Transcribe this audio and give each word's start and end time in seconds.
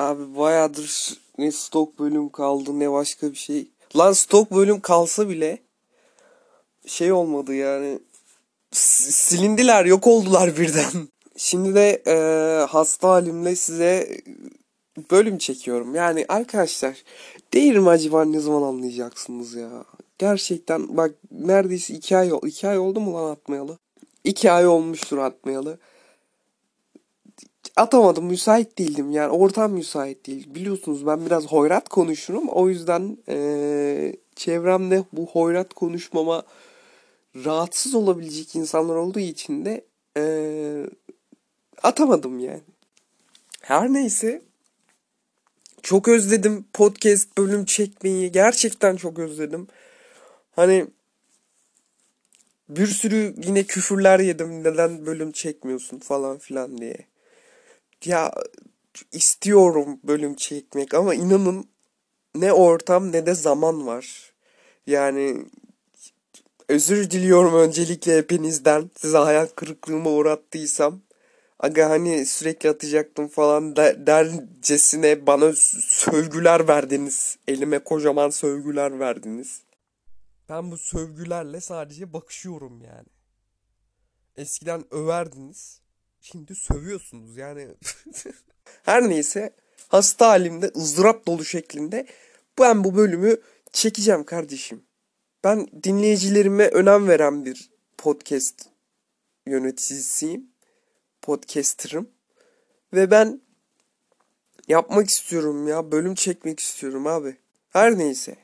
Abi 0.00 0.36
bayağıdır 0.36 1.18
ne 1.38 1.52
stok 1.52 1.98
bölüm 1.98 2.28
kaldı 2.28 2.78
ne 2.78 2.92
başka 2.92 3.32
bir 3.32 3.36
şey. 3.36 3.66
Lan 3.96 4.12
stok 4.12 4.50
bölüm 4.50 4.80
kalsa 4.80 5.28
bile 5.28 5.58
şey 6.86 7.12
olmadı 7.12 7.54
yani. 7.54 7.98
Silindiler 8.72 9.84
yok 9.84 10.06
oldular 10.06 10.56
birden. 10.56 11.08
Şimdi 11.36 11.74
de 11.74 12.02
e, 12.06 12.14
hasta 12.66 13.08
halimle 13.08 13.56
size 13.56 14.20
bölüm 15.10 15.38
çekiyorum. 15.38 15.94
Yani 15.94 16.24
arkadaşlar 16.28 17.04
değilim 17.54 17.88
acaba 17.88 18.24
ne 18.24 18.40
zaman 18.40 18.62
anlayacaksınız 18.62 19.54
ya. 19.54 19.84
Gerçekten 20.18 20.96
bak 20.96 21.14
neredeyse 21.30 21.94
iki 21.94 22.16
ay, 22.16 22.30
iki 22.46 22.68
ay 22.68 22.78
oldu 22.78 23.00
mu 23.00 23.14
lan 23.14 23.30
atmayalı? 23.30 23.78
İki 24.24 24.50
ay 24.50 24.66
olmuştur 24.66 25.18
atmayalı 25.18 25.78
atamadım 27.76 28.24
müsait 28.24 28.78
değildim 28.78 29.10
yani 29.10 29.30
ortam 29.30 29.72
müsait 29.72 30.26
değil. 30.26 30.54
Biliyorsunuz 30.54 31.06
ben 31.06 31.26
biraz 31.26 31.46
hoyrat 31.46 31.88
konuşurum 31.88 32.48
o 32.48 32.68
yüzden 32.68 33.18
ee, 33.28 34.16
çevremde 34.36 35.04
bu 35.12 35.26
hoyrat 35.26 35.74
konuşmama 35.74 36.42
rahatsız 37.36 37.94
olabilecek 37.94 38.56
insanlar 38.56 38.96
olduğu 38.96 39.20
için 39.20 39.64
de 39.64 39.84
ee, 40.16 40.86
atamadım 41.82 42.38
yani. 42.38 42.62
Her 43.60 43.92
neyse 43.92 44.42
çok 45.82 46.08
özledim 46.08 46.64
podcast 46.72 47.38
bölüm 47.38 47.64
çekmeyi 47.64 48.32
gerçekten 48.32 48.96
çok 48.96 49.18
özledim. 49.18 49.66
Hani 50.56 50.86
bir 52.68 52.86
sürü 52.86 53.34
yine 53.44 53.64
küfürler 53.64 54.20
yedim 54.20 54.64
neden 54.64 55.06
bölüm 55.06 55.32
çekmiyorsun 55.32 55.98
falan 55.98 56.38
filan 56.38 56.78
diye 56.78 57.09
ya 58.04 58.32
istiyorum 59.12 60.00
bölüm 60.04 60.34
çekmek 60.34 60.94
ama 60.94 61.14
inanın 61.14 61.68
ne 62.34 62.52
ortam 62.52 63.12
ne 63.12 63.26
de 63.26 63.34
zaman 63.34 63.86
var. 63.86 64.32
Yani 64.86 65.46
özür 66.68 67.10
diliyorum 67.10 67.54
öncelikle 67.54 68.16
hepinizden. 68.16 68.90
Size 68.96 69.18
hayal 69.18 69.46
kırıklığıma 69.46 70.10
uğrattıysam. 70.10 71.00
Aga 71.58 71.90
hani 71.90 72.26
sürekli 72.26 72.70
atacaktım 72.70 73.28
falan 73.28 73.76
der, 73.76 74.06
dercesine 74.06 75.26
bana 75.26 75.52
sövgüler 75.86 76.68
verdiniz. 76.68 77.38
Elime 77.48 77.78
kocaman 77.78 78.30
sövgüler 78.30 79.00
verdiniz. 79.00 79.62
Ben 80.48 80.70
bu 80.70 80.78
sövgülerle 80.78 81.60
sadece 81.60 82.12
bakışıyorum 82.12 82.82
yani. 82.82 83.08
Eskiden 84.36 84.94
överdiniz. 84.94 85.80
Şimdi 86.20 86.54
sövüyorsunuz 86.54 87.36
yani. 87.36 87.68
Her 88.82 89.08
neyse 89.08 89.54
hasta 89.88 90.28
halimde 90.28 90.72
ızdırap 90.76 91.26
dolu 91.26 91.44
şeklinde 91.44 92.06
ben 92.58 92.84
bu 92.84 92.96
bölümü 92.96 93.36
çekeceğim 93.72 94.24
kardeşim. 94.24 94.82
Ben 95.44 95.66
dinleyicilerime 95.84 96.68
önem 96.68 97.08
veren 97.08 97.44
bir 97.44 97.70
podcast 97.98 98.68
yöneticisiyim. 99.46 100.50
Podcaster'ım. 101.22 102.08
Ve 102.92 103.10
ben 103.10 103.40
yapmak 104.68 105.10
istiyorum 105.10 105.68
ya. 105.68 105.92
Bölüm 105.92 106.14
çekmek 106.14 106.60
istiyorum 106.60 107.06
abi. 107.06 107.36
Her 107.70 107.98
neyse. 107.98 108.36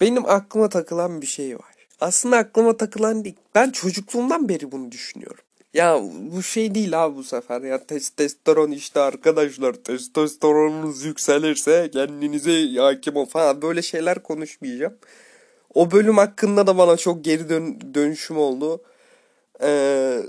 Benim 0.00 0.26
aklıma 0.26 0.68
takılan 0.68 1.22
bir 1.22 1.26
şey 1.26 1.56
var. 1.56 1.74
Aslında 2.00 2.36
aklıma 2.36 2.76
takılan 2.76 3.24
değil. 3.24 3.36
Ben 3.54 3.70
çocukluğumdan 3.70 4.48
beri 4.48 4.72
bunu 4.72 4.92
düşünüyorum. 4.92 5.44
Ya 5.74 6.00
bu 6.32 6.42
şey 6.42 6.74
değil 6.74 7.04
abi 7.04 7.16
bu 7.16 7.24
sefer 7.24 7.62
ya 7.62 7.86
testosteron 7.86 8.70
işte 8.70 9.00
arkadaşlar 9.00 9.72
testosteronunuz 9.74 11.04
yükselirse 11.04 11.90
kendinize 11.92 12.80
hakim 12.80 13.16
ol 13.16 13.26
falan 13.26 13.62
böyle 13.62 13.82
şeyler 13.82 14.22
konuşmayacağım. 14.22 14.98
O 15.74 15.90
bölüm 15.90 16.16
hakkında 16.18 16.66
da 16.66 16.78
bana 16.78 16.96
çok 16.96 17.24
geri 17.24 17.48
dön 17.48 17.80
dönüşüm 17.94 18.38
oldu. 18.38 18.82
Ee, 19.62 20.20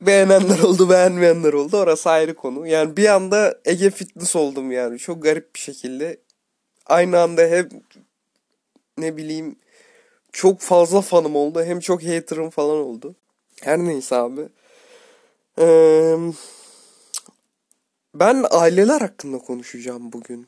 beğenenler 0.00 0.58
oldu 0.60 0.90
beğenmeyenler 0.90 1.52
oldu 1.52 1.76
orası 1.78 2.10
ayrı 2.10 2.34
konu. 2.34 2.66
Yani 2.66 2.96
bir 2.96 3.08
anda 3.08 3.60
Ege 3.64 3.90
Fitness 3.90 4.36
oldum 4.36 4.72
yani 4.72 4.98
çok 4.98 5.22
garip 5.22 5.54
bir 5.54 5.60
şekilde. 5.60 6.20
Aynı 6.86 7.20
anda 7.20 7.42
hep 7.42 7.72
ne 8.98 9.16
bileyim 9.16 9.56
çok 10.32 10.60
fazla 10.60 11.00
fanım 11.02 11.36
oldu 11.36 11.64
hem 11.64 11.80
çok 11.80 12.04
haterım 12.04 12.50
falan 12.50 12.76
oldu. 12.78 13.16
Her 13.62 13.78
neyse 13.78 14.16
abi. 14.16 14.48
Ee, 15.58 16.16
ben 18.14 18.44
aileler 18.50 19.00
hakkında 19.00 19.38
konuşacağım 19.38 20.12
bugün. 20.12 20.46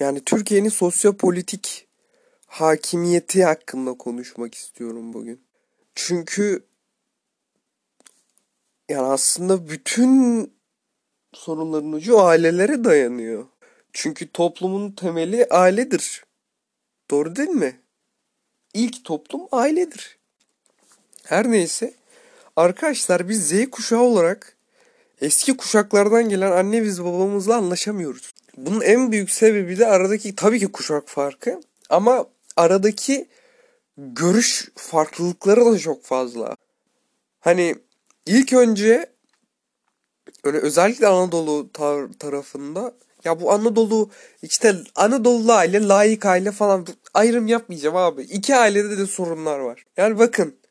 Yani 0.00 0.24
Türkiye'nin 0.24 0.68
sosyopolitik 0.68 1.88
hakimiyeti 2.46 3.44
hakkında 3.44 3.94
konuşmak 3.94 4.54
istiyorum 4.54 5.12
bugün. 5.12 5.44
Çünkü 5.94 6.66
yani 8.88 9.06
aslında 9.06 9.68
bütün 9.68 10.52
sorunların 11.32 11.92
ucu 11.92 12.20
ailelere 12.20 12.84
dayanıyor. 12.84 13.46
Çünkü 13.92 14.32
toplumun 14.32 14.90
temeli 14.90 15.46
ailedir. 15.50 16.24
Doğru 17.10 17.36
değil 17.36 17.48
mi? 17.48 17.80
İlk 18.74 19.04
toplum 19.04 19.48
ailedir. 19.52 20.21
Her 21.26 21.50
neyse 21.50 21.94
arkadaşlar 22.56 23.28
biz 23.28 23.48
Z 23.48 23.70
kuşağı 23.70 24.00
olarak 24.00 24.56
eski 25.20 25.56
kuşaklardan 25.56 26.28
gelen 26.28 26.52
anne 26.52 26.82
biz 26.82 27.04
babamızla 27.04 27.56
anlaşamıyoruz. 27.56 28.34
Bunun 28.56 28.80
en 28.80 29.12
büyük 29.12 29.30
sebebi 29.30 29.78
de 29.78 29.86
aradaki 29.86 30.36
tabii 30.36 30.58
ki 30.58 30.72
kuşak 30.72 31.08
farkı 31.08 31.60
ama 31.90 32.26
aradaki 32.56 33.28
görüş 33.96 34.68
farklılıkları 34.76 35.66
da 35.66 35.78
çok 35.78 36.04
fazla. 36.04 36.56
Hani 37.40 37.74
ilk 38.26 38.52
önce 38.52 39.06
öyle 40.44 40.58
özellikle 40.58 41.06
Anadolu 41.06 41.70
tar- 41.74 42.18
tarafında 42.18 42.94
ya 43.24 43.40
bu 43.40 43.52
Anadolu 43.52 44.10
işte 44.42 44.76
Anadolu 44.94 45.52
aile, 45.52 45.88
layık 45.88 46.26
aile 46.26 46.52
falan 46.52 46.86
ayrım 47.14 47.46
yapmayacağım 47.46 47.96
abi. 47.96 48.22
İki 48.22 48.56
ailede 48.56 48.98
de 48.98 49.06
sorunlar 49.06 49.58
var. 49.58 49.84
Yani 49.96 50.18
bakın 50.18 50.61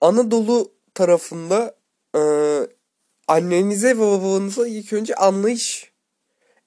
Anadolu 0.00 0.72
tarafında 0.94 1.76
e, 2.16 2.20
annenize 3.28 3.96
ve 3.96 4.00
babanıza 4.00 4.68
ilk 4.68 4.92
önce 4.92 5.14
anlayış, 5.14 5.92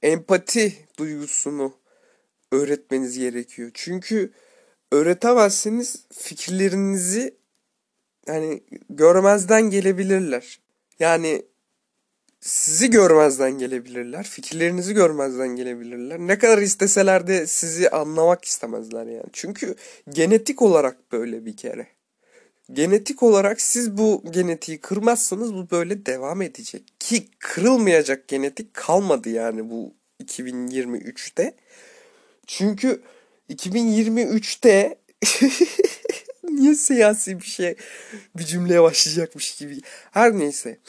empati 0.02 0.74
duygusunu 0.98 1.74
öğretmeniz 2.52 3.18
gerekiyor. 3.18 3.72
Çünkü 3.74 4.32
öğretemezseniz 4.92 6.06
fikirlerinizi 6.14 7.38
yani 8.28 8.64
görmezden 8.90 9.62
gelebilirler. 9.70 10.60
Yani 11.00 11.46
sizi 12.40 12.90
görmezden 12.90 13.52
gelebilirler. 13.52 14.24
Fikirlerinizi 14.24 14.94
görmezden 14.94 15.56
gelebilirler. 15.56 16.20
Ne 16.20 16.38
kadar 16.38 16.58
isteseler 16.58 17.28
de 17.28 17.48
sizi 17.48 17.90
anlamak 17.90 18.46
istemezler 18.46 19.06
yani. 19.06 19.30
Çünkü 19.34 19.76
genetik 20.10 20.62
olarak 20.62 21.12
böyle 21.12 21.46
bir 21.46 21.58
kere 21.58 21.88
genetik 22.74 23.24
olarak 23.24 23.62
siz 23.62 23.98
bu 23.98 24.24
genetiği 24.32 24.82
kırmazsanız 24.82 25.54
bu 25.54 25.72
böyle 25.72 26.06
devam 26.06 26.42
edecek. 26.42 26.84
Ki 27.00 27.28
kırılmayacak 27.40 28.28
genetik 28.28 28.74
kalmadı 28.74 29.30
yani 29.30 29.70
bu 29.70 29.94
2023'te. 30.24 31.56
Çünkü 32.48 33.02
2023'te 33.50 34.98
niye 36.44 36.76
siyasi 36.76 37.40
bir 37.40 37.46
şey 37.46 37.76
bir 38.38 38.44
cümleye 38.44 38.82
başlayacakmış 38.82 39.58
gibi. 39.58 39.82
Her 40.12 40.40
neyse. 40.40 40.80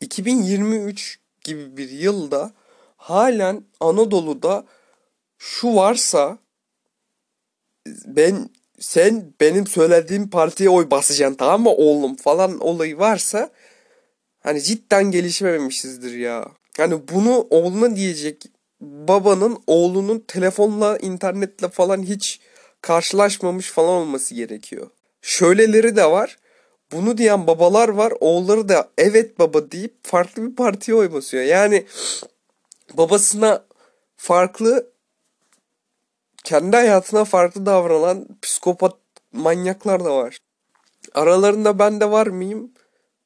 2023 0.00 1.18
gibi 1.44 1.76
bir 1.76 1.90
yılda 1.90 2.52
halen 2.96 3.64
Anadolu'da 3.80 4.64
şu 5.38 5.74
varsa 5.74 6.38
ben 7.86 8.48
sen 8.82 9.32
benim 9.40 9.66
söylediğim 9.66 10.30
partiye 10.30 10.70
oy 10.70 10.90
basacaksın 10.90 11.36
tamam 11.36 11.62
mı 11.62 11.70
oğlum 11.70 12.16
falan 12.16 12.60
olayı 12.60 12.98
varsa 12.98 13.50
hani 14.40 14.62
cidden 14.62 15.10
gelişmemişizdir 15.10 16.18
ya. 16.18 16.48
Hani 16.76 17.08
bunu 17.08 17.46
oğluna 17.50 17.96
diyecek 17.96 18.44
babanın 18.80 19.58
oğlunun 19.66 20.24
telefonla 20.28 20.98
internetle 20.98 21.68
falan 21.68 22.02
hiç 22.02 22.40
karşılaşmamış 22.80 23.70
falan 23.70 23.88
olması 23.88 24.34
gerekiyor. 24.34 24.90
Şöyleleri 25.22 25.96
de 25.96 26.04
var. 26.10 26.38
Bunu 26.92 27.18
diyen 27.18 27.46
babalar 27.46 27.88
var. 27.88 28.12
Oğulları 28.20 28.68
da 28.68 28.88
evet 28.98 29.38
baba 29.38 29.70
deyip 29.70 29.94
farklı 30.02 30.50
bir 30.50 30.56
partiye 30.56 30.96
oy 30.96 31.12
basıyor. 31.12 31.42
Yani 31.42 31.86
babasına 32.94 33.64
farklı 34.16 34.91
kendi 36.44 36.76
hayatına 36.76 37.24
farklı 37.24 37.66
davranan 37.66 38.26
psikopat 38.42 38.96
manyaklar 39.32 40.04
da 40.04 40.16
var. 40.16 40.38
Aralarında 41.14 41.78
ben 41.78 42.00
de 42.00 42.10
var 42.10 42.26
mıyım? 42.26 42.70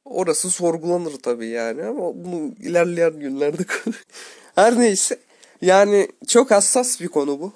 Orası 0.04 0.50
sorgulanır 0.50 1.18
tabii 1.22 1.48
yani 1.48 1.84
ama 1.84 2.24
bunu 2.24 2.54
ilerleyen 2.60 3.20
günlerde 3.20 3.62
her 4.54 4.78
neyse 4.78 5.18
yani 5.62 6.08
çok 6.26 6.50
hassas 6.50 7.00
bir 7.00 7.08
konu 7.08 7.40
bu. 7.40 7.52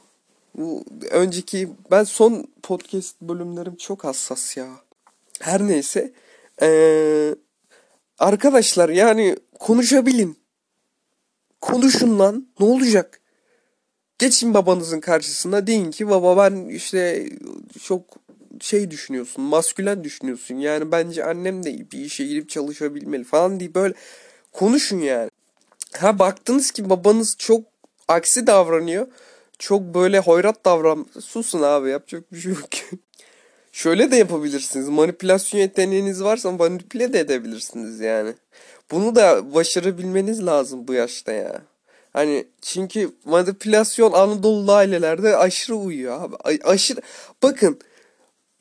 Bu 0.54 0.84
önceki 1.10 1.68
ben 1.90 2.04
son 2.04 2.46
podcast 2.62 3.20
bölümlerim 3.20 3.76
çok 3.76 4.04
hassas 4.04 4.56
ya. 4.56 4.68
Her 5.40 5.66
neyse 5.66 6.12
ee, 6.62 7.34
arkadaşlar 8.18 8.88
yani 8.88 9.36
konuşabilin. 9.58 10.38
Konuşun 11.60 12.18
lan 12.18 12.48
ne 12.60 12.66
olacak? 12.66 13.19
Geçin 14.20 14.54
babanızın 14.54 15.00
karşısına 15.00 15.66
deyin 15.66 15.90
ki 15.90 16.08
baba 16.08 16.36
ben 16.36 16.68
işte 16.68 17.28
çok 17.82 18.02
şey 18.60 18.90
düşünüyorsun, 18.90 19.44
maskülen 19.44 20.04
düşünüyorsun. 20.04 20.54
Yani 20.54 20.92
bence 20.92 21.24
annem 21.24 21.64
de 21.64 21.90
bir 21.92 21.98
işe 21.98 22.26
girip 22.26 22.48
çalışabilmeli 22.48 23.24
falan 23.24 23.60
diye 23.60 23.74
böyle 23.74 23.94
konuşun 24.52 24.98
yani. 24.98 25.30
Ha 25.96 26.18
baktınız 26.18 26.70
ki 26.70 26.90
babanız 26.90 27.36
çok 27.38 27.64
aksi 28.08 28.46
davranıyor. 28.46 29.06
Çok 29.58 29.82
böyle 29.82 30.18
hoyrat 30.18 30.64
davran. 30.64 31.06
Susun 31.20 31.62
abi 31.62 31.90
yapacak 31.90 32.32
bir 32.32 32.38
şey 32.38 32.52
yok. 32.52 32.68
Şöyle 33.72 34.10
de 34.10 34.16
yapabilirsiniz. 34.16 34.88
Manipülasyon 34.88 35.60
yeteneğiniz 35.60 36.24
varsa 36.24 36.50
manipüle 36.50 37.12
de 37.12 37.20
edebilirsiniz 37.20 38.00
yani. 38.00 38.34
Bunu 38.90 39.14
da 39.14 39.54
başarabilmeniz 39.54 40.46
lazım 40.46 40.88
bu 40.88 40.94
yaşta 40.94 41.32
ya. 41.32 41.69
Hani 42.12 42.46
çünkü 42.62 43.10
manipülasyon 43.24 44.12
Anadolu 44.12 44.72
ailelerde 44.72 45.36
aşırı 45.36 45.76
uyuyor 45.76 46.22
abi. 46.22 46.36
A- 46.36 46.70
aşırı 46.70 47.00
bakın 47.42 47.80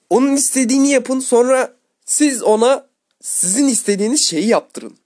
onun 0.09 0.35
istediğini 0.35 0.89
yapın 0.89 1.19
sonra 1.19 1.73
siz 2.05 2.43
ona 2.43 2.87
sizin 3.21 3.67
istediğiniz 3.67 4.29
şeyi 4.29 4.47
yaptırın. 4.47 4.97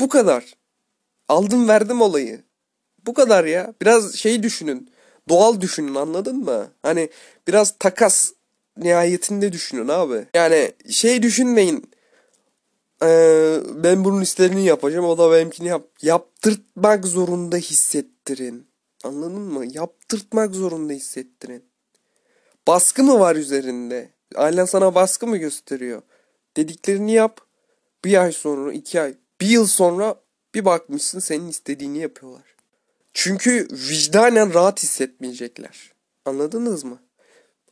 Bu 0.00 0.08
kadar. 0.08 0.44
Aldım 1.28 1.68
verdim 1.68 2.00
olayı. 2.00 2.42
Bu 3.06 3.14
kadar 3.14 3.44
ya. 3.44 3.74
Biraz 3.82 4.14
şey 4.14 4.42
düşünün. 4.42 4.90
Doğal 5.28 5.60
düşünün 5.60 5.94
anladın 5.94 6.36
mı? 6.36 6.68
Hani 6.82 7.10
biraz 7.48 7.74
takas 7.78 8.32
nihayetinde 8.76 9.52
düşünün 9.52 9.88
abi. 9.88 10.26
Yani 10.34 10.72
şey 10.90 11.22
düşünmeyin. 11.22 11.89
Ee, 13.02 13.60
ben 13.74 14.04
bunun 14.04 14.20
istediğini 14.20 14.64
yapacağım 14.64 15.04
o 15.04 15.18
da 15.18 15.32
benimkini 15.32 15.68
yap. 15.68 15.86
Yaptırtmak 16.02 17.06
zorunda 17.06 17.56
hissettirin. 17.56 18.66
Anladın 19.04 19.42
mı? 19.42 19.66
Yaptırtmak 19.72 20.54
zorunda 20.54 20.92
hissettirin. 20.92 21.64
Baskı 22.66 23.04
mı 23.04 23.20
var 23.20 23.36
üzerinde? 23.36 24.10
Ailen 24.34 24.64
sana 24.64 24.94
baskı 24.94 25.26
mı 25.26 25.36
gösteriyor? 25.36 26.02
Dediklerini 26.56 27.12
yap. 27.12 27.40
Bir 28.04 28.22
ay 28.22 28.32
sonra, 28.32 28.72
iki 28.72 29.00
ay, 29.00 29.14
bir 29.40 29.46
yıl 29.46 29.66
sonra 29.66 30.14
bir 30.54 30.64
bakmışsın 30.64 31.18
senin 31.18 31.48
istediğini 31.48 31.98
yapıyorlar. 31.98 32.54
Çünkü 33.14 33.68
vicdanen 33.70 34.54
rahat 34.54 34.82
hissetmeyecekler. 34.82 35.92
Anladınız 36.24 36.84
mı? 36.84 36.98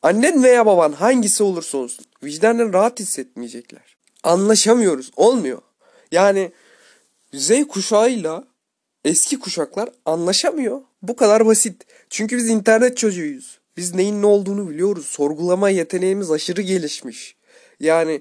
Annen 0.02 0.42
veya 0.42 0.66
baban 0.66 0.92
hangisi 0.92 1.42
olursa 1.42 1.78
olsun 1.78 2.04
vicdanen 2.22 2.72
rahat 2.72 3.00
hissetmeyecekler. 3.00 3.97
Anlaşamıyoruz. 4.22 5.10
Olmuyor. 5.16 5.62
Yani 6.12 6.52
Z 7.34 7.50
kuşağıyla 7.68 8.44
eski 9.04 9.38
kuşaklar 9.38 9.90
anlaşamıyor. 10.04 10.80
Bu 11.02 11.16
kadar 11.16 11.46
basit. 11.46 11.86
Çünkü 12.10 12.36
biz 12.36 12.48
internet 12.48 12.96
çocuğuyuz. 12.96 13.58
Biz 13.76 13.94
neyin 13.94 14.22
ne 14.22 14.26
olduğunu 14.26 14.70
biliyoruz. 14.70 15.06
Sorgulama 15.06 15.70
yeteneğimiz 15.70 16.30
aşırı 16.30 16.62
gelişmiş. 16.62 17.36
Yani 17.80 18.20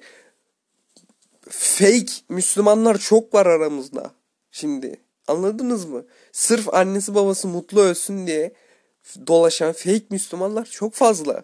fake 1.49 2.13
Müslümanlar 2.29 2.97
çok 2.97 3.33
var 3.33 3.45
aramızda. 3.45 4.11
Şimdi 4.51 5.01
anladınız 5.27 5.85
mı? 5.85 6.05
Sırf 6.31 6.73
annesi 6.73 7.15
babası 7.15 7.47
mutlu 7.47 7.81
ölsün 7.81 8.27
diye 8.27 8.53
dolaşan 9.27 9.73
fake 9.73 10.05
Müslümanlar 10.09 10.65
çok 10.65 10.93
fazla. 10.93 11.43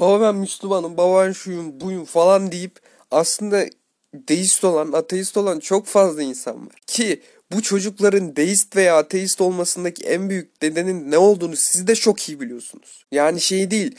Baba 0.00 0.20
ben 0.20 0.34
Müslümanım, 0.34 0.96
baba 0.96 1.26
ben 1.26 1.32
şuyum, 1.32 1.80
buyum 1.80 2.04
falan 2.04 2.52
deyip 2.52 2.80
aslında 3.10 3.66
deist 4.14 4.64
olan, 4.64 4.92
ateist 4.92 5.36
olan 5.36 5.60
çok 5.60 5.86
fazla 5.86 6.22
insan 6.22 6.66
var. 6.66 6.76
Ki 6.86 7.22
bu 7.52 7.62
çocukların 7.62 8.36
deist 8.36 8.76
veya 8.76 8.98
ateist 8.98 9.40
olmasındaki 9.40 10.04
en 10.04 10.30
büyük 10.30 10.62
nedenin 10.62 11.10
ne 11.10 11.18
olduğunu 11.18 11.56
siz 11.56 11.86
de 11.86 11.94
çok 11.94 12.28
iyi 12.28 12.40
biliyorsunuz. 12.40 13.04
Yani 13.12 13.40
şey 13.40 13.70
değil 13.70 13.96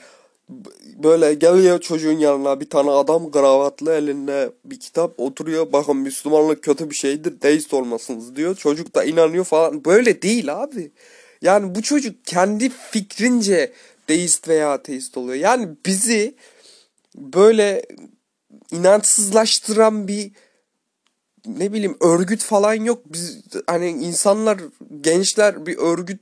böyle 1.04 1.34
geliyor 1.34 1.82
çocuğun 1.82 2.20
yanına 2.20 2.60
bir 2.60 2.70
tane 2.70 2.92
adam 2.92 3.32
kravatlı 3.32 3.94
elinde 3.94 4.52
bir 4.66 4.80
kitap 4.80 5.20
oturuyor 5.20 5.74
bakın 5.74 5.98
Müslümanlık 5.98 6.64
kötü 6.64 6.90
bir 6.90 6.96
şeydir 6.96 7.42
deist 7.42 7.74
olmasınız 7.74 8.36
diyor. 8.36 8.56
Çocuk 8.56 8.96
da 8.96 9.04
inanıyor 9.04 9.46
falan 9.46 9.86
böyle 9.86 10.22
değil 10.22 10.56
abi. 10.56 10.92
Yani 11.42 11.76
bu 11.76 11.82
çocuk 11.82 12.26
kendi 12.26 12.70
fikrince 12.70 13.74
deist 14.10 14.48
veya 14.48 14.72
ateist 14.72 15.18
oluyor. 15.18 15.36
Yani 15.36 15.70
bizi 15.86 16.36
böyle 17.16 17.86
inançsızlaştıran 18.72 20.08
bir 20.08 20.32
ne 21.46 21.74
bileyim 21.74 21.98
örgüt 22.02 22.44
falan 22.44 22.74
yok. 22.74 23.02
Biz 23.06 23.42
hani 23.68 23.90
insanlar, 23.90 24.60
gençler 25.02 25.66
bir 25.66 25.78
örgüt 25.78 26.22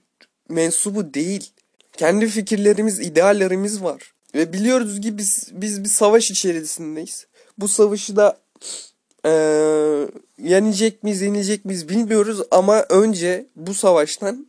mensubu 0.49 1.13
değil. 1.13 1.51
Kendi 1.97 2.27
fikirlerimiz, 2.27 2.99
ideallerimiz 2.99 3.83
var. 3.83 4.13
Ve 4.35 4.53
biliyoruz 4.53 5.01
ki 5.01 5.17
biz 5.17 5.49
biz 5.51 5.83
bir 5.83 5.89
savaş 5.89 6.31
içerisindeyiz. 6.31 7.27
Bu 7.57 7.67
savaşı 7.67 8.15
da 8.15 8.37
ee, 9.25 10.07
yenecek 10.37 11.03
miyiz, 11.03 11.21
yenilecek 11.21 11.65
miyiz 11.65 11.89
bilmiyoruz 11.89 12.41
ama 12.51 12.85
önce 12.89 13.47
bu 13.55 13.73
savaştan 13.73 14.47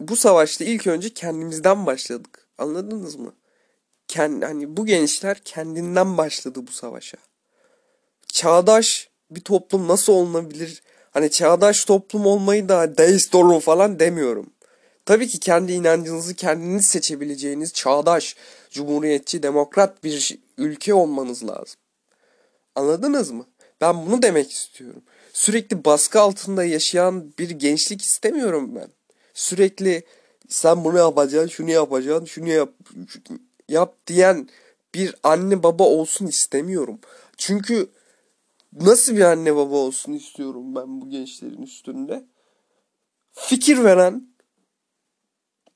bu 0.00 0.16
savaşta 0.16 0.64
ilk 0.64 0.86
önce 0.86 1.14
kendimizden 1.14 1.86
başladık. 1.86 2.48
Anladınız 2.58 3.16
mı? 3.16 3.32
Kend, 4.10 4.42
hani 4.42 4.76
bu 4.76 4.86
gençler 4.86 5.38
kendinden 5.44 6.18
başladı 6.18 6.66
bu 6.66 6.72
savaşa. 6.72 7.18
Çağdaş 8.26 9.08
bir 9.30 9.40
toplum 9.40 9.88
nasıl 9.88 10.12
olunabilir? 10.12 10.82
Hani 11.10 11.30
çağdaş 11.30 11.84
toplum 11.84 12.26
olmayı 12.26 12.68
da 12.68 12.98
deist 12.98 13.34
olun 13.34 13.60
falan 13.60 13.98
demiyorum. 13.98 14.50
Tabii 15.06 15.28
ki 15.28 15.38
kendi 15.38 15.72
inancınızı 15.72 16.34
kendiniz 16.34 16.84
seçebileceğiniz 16.84 17.72
çağdaş, 17.72 18.36
cumhuriyetçi, 18.70 19.42
demokrat 19.42 20.04
bir 20.04 20.38
ülke 20.58 20.94
olmanız 20.94 21.48
lazım. 21.48 21.80
Anladınız 22.74 23.30
mı? 23.30 23.46
Ben 23.80 24.06
bunu 24.06 24.22
demek 24.22 24.52
istiyorum. 24.52 25.02
Sürekli 25.32 25.84
baskı 25.84 26.20
altında 26.20 26.64
yaşayan 26.64 27.32
bir 27.38 27.50
gençlik 27.50 28.02
istemiyorum 28.02 28.74
ben. 28.74 28.88
Sürekli 29.34 30.02
sen 30.48 30.84
bunu 30.84 30.98
yapacaksın, 30.98 31.48
şunu 31.48 31.70
yapacaksın, 31.70 32.24
şunu 32.24 32.48
yap, 32.48 32.70
yap 33.70 34.06
diyen 34.06 34.48
bir 34.94 35.14
anne 35.22 35.62
baba 35.62 35.84
olsun 35.84 36.26
istemiyorum. 36.26 37.00
Çünkü 37.36 37.90
nasıl 38.72 39.16
bir 39.16 39.20
anne 39.20 39.56
baba 39.56 39.76
olsun 39.76 40.12
istiyorum 40.12 40.74
ben 40.74 41.00
bu 41.00 41.10
gençlerin 41.10 41.62
üstünde? 41.62 42.24
Fikir 43.32 43.84
veren, 43.84 44.28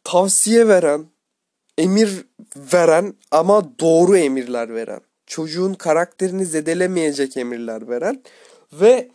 tavsiye 0.05 0.69
veren, 0.69 1.07
emir 1.79 2.27
veren 2.57 3.15
ama 3.31 3.79
doğru 3.79 4.17
emirler 4.17 4.75
veren. 4.75 5.01
Çocuğun 5.27 5.75
karakterini 5.75 6.47
zedelemeyecek 6.47 7.37
emirler 7.37 7.89
veren 7.89 8.23
ve 8.73 9.11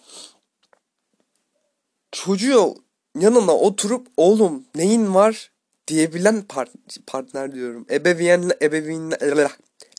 çocuğu 2.12 2.76
yanına 3.20 3.56
oturup 3.56 4.08
oğlum 4.18 4.66
neyin 4.76 5.14
var 5.14 5.52
diyebilen 5.89 6.41
part, 6.41 6.69
partner 7.08 7.51
diyorum. 7.51 7.86
Ebeveyn, 7.91 8.51
ebeveynler, 8.62 9.51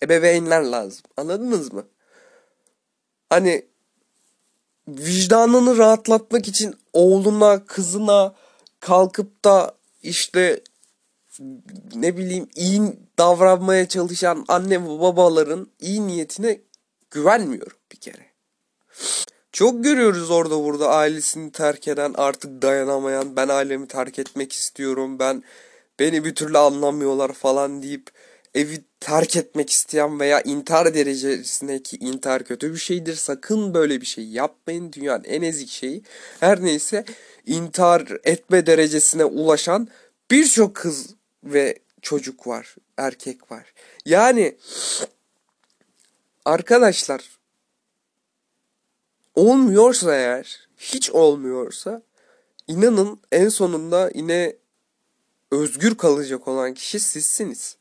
ebeveynler 0.02 0.62
lazım. 0.62 1.02
Anladınız 1.16 1.72
mı? 1.72 1.86
Hani 3.28 3.66
vicdanını 4.88 5.78
rahatlatmak 5.78 6.48
için 6.48 6.74
oğluna, 6.92 7.64
kızına 7.64 8.34
kalkıp 8.80 9.44
da 9.44 9.74
işte 10.02 10.60
ne 11.94 12.16
bileyim 12.16 12.48
iyi 12.54 12.82
davranmaya 13.18 13.88
çalışan 13.88 14.44
anne 14.48 14.88
babaların 14.88 15.66
iyi 15.80 16.06
niyetine 16.06 16.60
güvenmiyorum 17.10 17.76
bir 17.92 17.96
kere. 17.96 18.30
Çok 19.52 19.84
görüyoruz 19.84 20.30
orada 20.30 20.64
burada 20.64 20.88
ailesini 20.88 21.52
terk 21.52 21.88
eden 21.88 22.14
artık 22.16 22.62
dayanamayan 22.62 23.36
ben 23.36 23.48
ailemi 23.48 23.88
terk 23.88 24.18
etmek 24.18 24.52
istiyorum 24.52 25.18
ben 25.18 25.42
beni 26.00 26.24
bir 26.24 26.34
türlü 26.34 26.58
anlamıyorlar 26.58 27.32
falan 27.32 27.82
deyip 27.82 28.10
evi 28.54 28.84
terk 29.00 29.36
etmek 29.36 29.70
isteyen 29.70 30.20
veya 30.20 30.40
intihar 30.40 30.94
derecesindeki 30.94 31.96
intihar 31.96 32.44
kötü 32.44 32.72
bir 32.72 32.78
şeydir. 32.78 33.14
Sakın 33.14 33.74
böyle 33.74 34.00
bir 34.00 34.06
şey 34.06 34.24
yapmayın. 34.24 34.92
Dünyanın 34.92 35.24
en 35.24 35.42
ezik 35.42 35.68
şeyi. 35.68 36.02
Her 36.40 36.62
neyse 36.62 37.04
intihar 37.46 38.18
etme 38.24 38.66
derecesine 38.66 39.24
ulaşan 39.24 39.88
birçok 40.30 40.74
kız 40.74 41.14
ve 41.44 41.78
çocuk 42.02 42.46
var. 42.46 42.76
Erkek 42.96 43.52
var. 43.52 43.72
Yani 44.06 44.56
arkadaşlar 46.44 47.38
olmuyorsa 49.34 50.14
eğer 50.14 50.68
hiç 50.76 51.10
olmuyorsa 51.10 52.02
inanın 52.68 53.20
en 53.32 53.48
sonunda 53.48 54.10
yine 54.14 54.59
özgür 55.50 55.94
kalacak 55.94 56.48
olan 56.48 56.74
kişi 56.74 57.00
sizsiniz. 57.00 57.76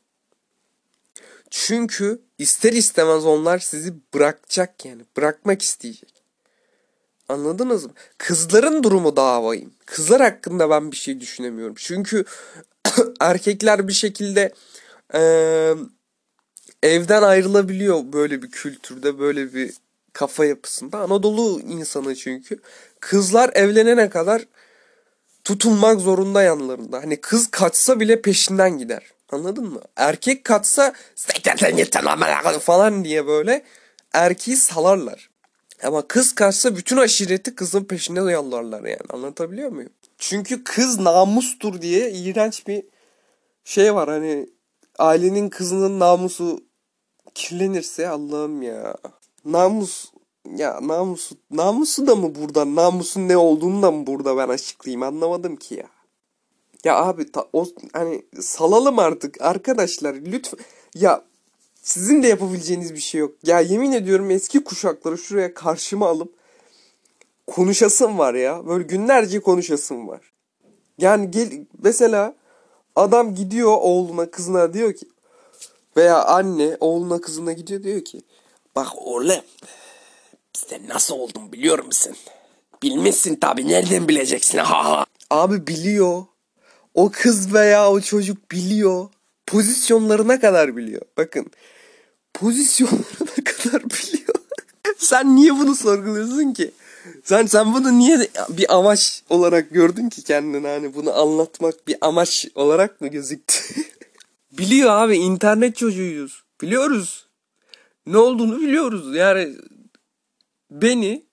Çünkü 1.50 2.20
ister 2.38 2.72
istemez 2.72 3.26
onlar 3.26 3.58
sizi 3.58 3.94
bırakacak 4.14 4.84
yani. 4.84 5.02
Bırakmak 5.16 5.62
isteyecek. 5.62 6.14
Anladınız 7.28 7.84
mı? 7.84 7.92
Kızların 8.18 8.82
durumu 8.82 9.16
daha 9.16 9.44
vahim. 9.44 9.72
Kızlar 9.86 10.20
hakkında 10.20 10.70
ben 10.70 10.92
bir 10.92 10.96
şey 10.96 11.20
düşünemiyorum. 11.20 11.74
Çünkü 11.78 12.24
erkekler 13.20 13.88
bir 13.88 13.92
şekilde 13.92 14.54
e, 15.14 15.74
evden 16.82 17.22
ayrılabiliyor 17.22 18.12
böyle 18.12 18.42
bir 18.42 18.50
kültürde, 18.50 19.18
böyle 19.18 19.54
bir 19.54 19.74
kafa 20.12 20.44
yapısında. 20.44 20.98
Anadolu 20.98 21.60
insanı 21.60 22.16
çünkü. 22.16 22.60
Kızlar 23.00 23.50
evlenene 23.54 24.10
kadar 24.10 24.44
tutulmak 25.44 26.00
zorunda 26.00 26.42
yanlarında. 26.42 26.98
Hani 26.98 27.20
kız 27.20 27.50
kaçsa 27.50 28.00
bile 28.00 28.22
peşinden 28.22 28.78
gider. 28.78 29.02
Anladın 29.32 29.64
mı? 29.64 29.80
Erkek 29.96 30.44
kaçsa 30.44 30.92
falan 32.58 33.04
diye 33.04 33.26
böyle 33.26 33.64
erkeği 34.12 34.56
salarlar. 34.56 35.30
Ama 35.82 36.08
kız 36.08 36.34
kaçsa 36.34 36.76
bütün 36.76 36.96
aşireti 36.96 37.54
kızın 37.54 37.84
peşinde 37.84 38.20
yollarlar 38.20 38.84
yani. 38.84 39.00
Anlatabiliyor 39.10 39.70
muyum? 39.70 39.92
Çünkü 40.18 40.64
kız 40.64 41.00
namustur 41.00 41.82
diye 41.82 42.10
iğrenç 42.10 42.66
bir 42.66 42.82
şey 43.64 43.94
var. 43.94 44.08
Hani 44.08 44.48
ailenin 44.98 45.48
kızının 45.48 46.00
namusu 46.00 46.64
kirlenirse 47.34 48.08
Allah'ım 48.08 48.62
ya. 48.62 48.96
Namus 49.44 50.12
ya 50.56 50.80
namusu 50.82 51.34
namusu 51.50 52.06
da 52.06 52.16
mı 52.16 52.34
burada? 52.34 52.74
Namusun 52.74 53.28
ne 53.28 53.36
olduğunu 53.36 53.82
da 53.82 53.90
mı 53.90 54.06
burada 54.06 54.36
ben 54.36 54.48
açıklayayım 54.48 55.02
anlamadım 55.02 55.56
ki 55.56 55.74
ya. 55.74 55.86
Ya 56.84 56.96
abi 56.96 57.32
ta, 57.32 57.46
o 57.52 57.66
hani 57.92 58.22
salalım 58.40 58.98
artık 58.98 59.40
arkadaşlar 59.40 60.14
lütfen. 60.14 60.60
Ya 60.94 61.24
sizin 61.82 62.22
de 62.22 62.28
yapabileceğiniz 62.28 62.94
bir 62.94 63.00
şey 63.00 63.20
yok. 63.20 63.34
Ya 63.42 63.60
yemin 63.60 63.92
ediyorum 63.92 64.30
eski 64.30 64.64
kuşakları 64.64 65.18
şuraya 65.18 65.54
karşıma 65.54 66.08
alıp 66.08 66.34
konuşasım 67.46 68.18
var 68.18 68.34
ya. 68.34 68.66
Böyle 68.66 68.84
günlerce 68.84 69.40
konuşasım 69.40 70.08
var. 70.08 70.32
Yani 70.98 71.30
gel 71.30 71.66
mesela 71.82 72.34
adam 72.96 73.34
gidiyor 73.34 73.76
oğluna 73.80 74.30
kızına 74.30 74.74
diyor 74.74 74.92
ki 74.92 75.06
veya 75.96 76.24
anne 76.24 76.76
oğluna 76.80 77.20
kızına 77.20 77.52
gidiyor 77.52 77.82
diyor 77.82 78.04
ki 78.04 78.22
bak 78.76 78.88
oğlum 78.96 79.40
sen 80.54 80.88
nasıl 80.88 81.14
oldun 81.14 81.52
biliyor 81.52 81.84
musun? 81.84 82.16
Bilmişsin 82.82 83.36
tabi 83.36 83.68
nereden 83.68 84.08
bileceksin 84.08 84.58
ha 84.58 84.84
ha. 84.84 85.06
Abi 85.30 85.66
biliyor. 85.66 86.24
O 86.94 87.10
kız 87.10 87.54
veya 87.54 87.90
o 87.90 88.00
çocuk 88.00 88.50
biliyor. 88.50 89.08
Pozisyonlarına 89.46 90.40
kadar 90.40 90.76
biliyor. 90.76 91.02
Bakın 91.16 91.46
pozisyonlarına 92.34 93.44
kadar 93.44 93.82
biliyor. 93.84 94.34
sen 94.98 95.36
niye 95.36 95.52
bunu 95.58 95.74
sorguluyorsun 95.74 96.52
ki? 96.52 96.70
Sen 97.24 97.46
sen 97.46 97.74
bunu 97.74 97.98
niye 97.98 98.28
bir 98.48 98.74
amaç 98.74 99.22
olarak 99.28 99.70
gördün 99.70 100.08
ki 100.08 100.22
kendine 100.22 100.68
hani 100.68 100.94
bunu 100.94 101.18
anlatmak 101.18 101.88
bir 101.88 101.96
amaç 102.00 102.48
olarak 102.54 103.00
mı 103.00 103.08
gözüktü? 103.08 103.54
Biliyor 104.58 104.90
abi 104.90 105.16
internet 105.16 105.76
çocuğuyuz. 105.76 106.42
Biliyoruz. 106.62 107.26
Ne 108.06 108.16
olduğunu 108.18 108.60
biliyoruz. 108.60 109.16
Yani 109.16 109.56
beni 110.70 111.26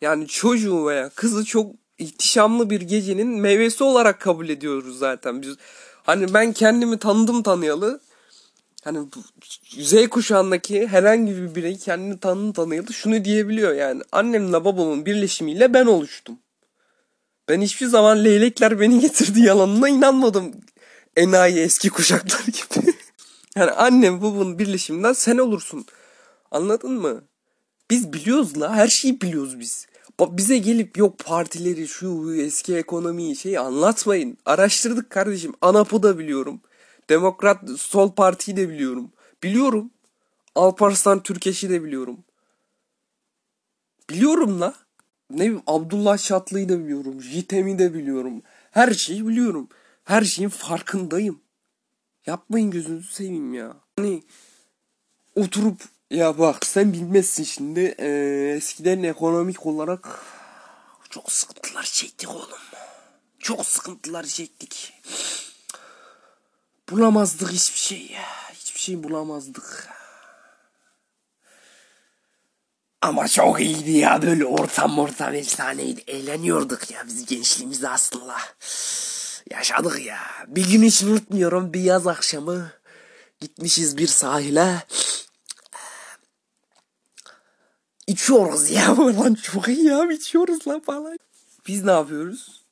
yani 0.00 0.26
çocuğu 0.26 0.86
veya 0.86 1.08
kızı 1.08 1.44
çok 1.44 1.74
ihtişamlı 1.98 2.70
bir 2.70 2.80
gecenin 2.80 3.28
meyvesi 3.28 3.84
olarak 3.84 4.20
kabul 4.20 4.48
ediyoruz 4.48 4.98
zaten 4.98 5.42
biz. 5.42 5.56
Hani 6.02 6.34
ben 6.34 6.52
kendimi 6.52 6.98
tanıdım 6.98 7.42
tanıyalı. 7.42 8.00
Hani 8.84 8.98
Z 9.78 10.08
kuşağındaki 10.08 10.86
herhangi 10.86 11.36
bir 11.36 11.54
birey 11.54 11.78
kendini 11.78 12.20
tanıdım 12.20 12.52
tanıyalı 12.52 12.92
şunu 12.92 13.24
diyebiliyor 13.24 13.74
yani. 13.74 14.02
Annemle 14.12 14.64
babamın 14.64 15.06
birleşimiyle 15.06 15.74
ben 15.74 15.86
oluştum. 15.86 16.38
Ben 17.48 17.60
hiçbir 17.60 17.86
zaman 17.86 18.24
leylekler 18.24 18.80
beni 18.80 19.00
getirdi 19.00 19.40
yalanına 19.40 19.88
inanmadım. 19.88 20.52
Enayi 21.16 21.58
eski 21.58 21.90
kuşaklar 21.90 22.44
gibi. 22.46 22.94
yani 23.56 23.70
annem 23.70 24.22
babamın 24.22 24.58
birleşiminden 24.58 25.12
sen 25.12 25.38
olursun. 25.38 25.86
Anladın 26.50 26.92
mı? 26.92 27.24
Biz 27.90 28.12
biliyoruz 28.12 28.60
la 28.60 28.74
her 28.74 28.88
şeyi 28.88 29.20
biliyoruz 29.20 29.60
biz. 29.60 29.86
Bize 30.20 30.58
gelip 30.58 30.98
yok 30.98 31.18
partileri 31.18 31.88
şu 31.88 32.34
eski 32.34 32.76
ekonomiyi 32.76 33.36
şey 33.36 33.58
anlatmayın. 33.58 34.38
Araştırdık 34.44 35.10
kardeşim. 35.10 35.54
ANAP'ı 35.60 36.02
da 36.02 36.18
biliyorum. 36.18 36.60
Demokrat 37.08 37.70
Sol 37.70 38.12
Parti'yi 38.12 38.56
de 38.56 38.68
biliyorum. 38.68 39.12
Biliyorum. 39.42 39.90
Alparslan 40.54 41.22
Türkeş'i 41.22 41.70
de 41.70 41.84
biliyorum. 41.84 42.24
Biliyorum 44.10 44.60
la. 44.60 44.74
Ne 45.30 45.52
Abdullah 45.66 46.18
Şatlı'yı 46.18 46.68
da 46.68 46.78
biliyorum. 46.78 47.22
Jitem'i 47.22 47.78
de 47.78 47.94
biliyorum. 47.94 48.42
Her 48.70 48.94
şeyi 48.94 49.26
biliyorum. 49.26 49.68
Her 50.04 50.22
şeyin 50.22 50.48
farkındayım. 50.48 51.40
Yapmayın 52.26 52.70
gözünüzü 52.70 53.12
seveyim 53.12 53.54
ya. 53.54 53.76
Hani 53.96 54.22
oturup 55.34 55.80
ya 56.10 56.38
bak 56.38 56.66
sen 56.66 56.92
bilmezsin 56.92 57.44
şimdi 57.44 57.94
ee, 57.98 58.54
eskiden 58.56 59.02
ekonomik 59.02 59.66
olarak 59.66 60.24
çok 61.10 61.32
sıkıntılar 61.32 61.82
çektik 61.82 62.30
oğlum. 62.30 62.58
Çok 63.38 63.66
sıkıntılar 63.66 64.24
çektik. 64.24 64.92
Bulamazdık 66.90 67.50
hiçbir 67.50 67.78
şey. 67.78 68.16
Hiçbir 68.52 68.80
şey 68.80 69.02
bulamazdık. 69.02 69.88
Ama 73.02 73.28
çok 73.28 73.60
iyiydi 73.60 73.90
ya 73.90 74.22
böyle 74.22 74.44
ortam 74.44 74.98
ortam 74.98 75.34
efsaneydi. 75.34 76.04
Eğleniyorduk 76.06 76.90
ya 76.90 77.06
biz 77.06 77.26
gençliğimizde 77.26 77.88
aslında. 77.88 78.36
Yaşadık 79.50 80.06
ya. 80.06 80.18
Bir 80.46 80.70
gün 80.70 80.82
hiç 80.82 81.02
unutmuyorum 81.02 81.72
bir 81.72 81.80
yaz 81.80 82.06
akşamı 82.06 82.70
gitmişiz 83.40 83.96
bir 83.96 84.06
sahile. 84.06 84.82
İçiyoruz 88.06 88.70
ya 88.70 88.96
lan 88.98 89.34
çok 89.34 89.68
iyi 89.68 89.84
ya 89.84 90.12
içiyoruz 90.12 90.66
lan 90.66 90.80
falan. 90.80 91.18
Biz 91.66 91.84
ne 91.84 91.90
yapıyoruz? 91.90 92.62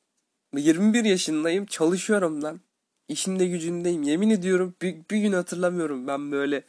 21 0.57 1.05
yaşındayım 1.05 1.65
çalışıyorum 1.65 2.43
lan. 2.43 2.59
İşimde 3.09 3.47
gücündeyim. 3.47 4.03
Yemin 4.03 4.29
ediyorum 4.29 4.75
bir, 4.81 4.95
bir 5.11 5.17
gün 5.17 5.33
hatırlamıyorum 5.33 6.07
ben 6.07 6.31
böyle 6.31 6.63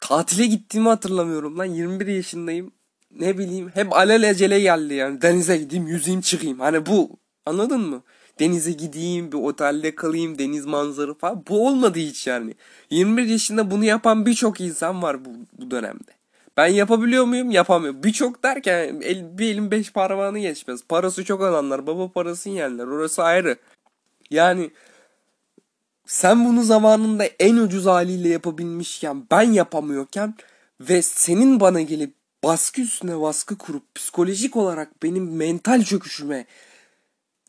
tatile 0.00 0.46
gittiğimi 0.46 0.88
hatırlamıyorum 0.88 1.58
lan. 1.58 1.64
21 1.64 2.06
yaşındayım. 2.06 2.72
Ne 3.10 3.38
bileyim 3.38 3.70
hep 3.74 3.92
alelacele 3.92 4.60
geldi 4.60 4.94
yani. 4.94 5.22
Denize 5.22 5.56
gideyim 5.56 5.86
yüzeyim 5.86 6.20
çıkayım. 6.20 6.60
Hani 6.60 6.86
bu 6.86 7.10
anladın 7.46 7.80
mı? 7.80 8.02
Denize 8.38 8.72
gideyim 8.72 9.32
bir 9.32 9.38
otelde 9.38 9.94
kalayım 9.94 10.38
deniz 10.38 10.66
manzarı 10.66 11.14
falan. 11.14 11.44
Bu 11.48 11.66
olmadı 11.66 11.98
hiç 11.98 12.26
yani. 12.26 12.54
21 12.90 13.22
yaşında 13.22 13.70
bunu 13.70 13.84
yapan 13.84 14.26
birçok 14.26 14.60
insan 14.60 15.02
var 15.02 15.24
bu, 15.24 15.30
bu 15.58 15.70
dönemde. 15.70 16.15
Ben 16.56 16.66
yapabiliyor 16.66 17.24
muyum? 17.24 17.50
Yapamıyorum. 17.50 18.02
Birçok 18.02 18.42
derken 18.42 19.00
el, 19.02 19.38
bir 19.38 19.46
elin 19.46 19.70
beş 19.70 19.92
parmağını 19.92 20.38
geçmez. 20.38 20.80
Parası 20.88 21.24
çok 21.24 21.40
olanlar 21.40 21.86
baba 21.86 22.12
parasını 22.12 22.52
yerler. 22.52 22.86
Orası 22.86 23.22
ayrı. 23.22 23.56
Yani 24.30 24.70
sen 26.06 26.44
bunu 26.44 26.62
zamanında 26.62 27.24
en 27.24 27.56
ucuz 27.56 27.86
haliyle 27.86 28.28
yapabilmişken 28.28 29.26
ben 29.30 29.42
yapamıyorken 29.42 30.34
ve 30.80 31.02
senin 31.02 31.60
bana 31.60 31.80
gelip 31.80 32.14
baskı 32.44 32.80
üstüne 32.80 33.20
baskı 33.20 33.58
kurup 33.58 33.94
psikolojik 33.94 34.56
olarak 34.56 35.02
benim 35.02 35.36
mental 35.36 35.82
çöküşüme 35.82 36.46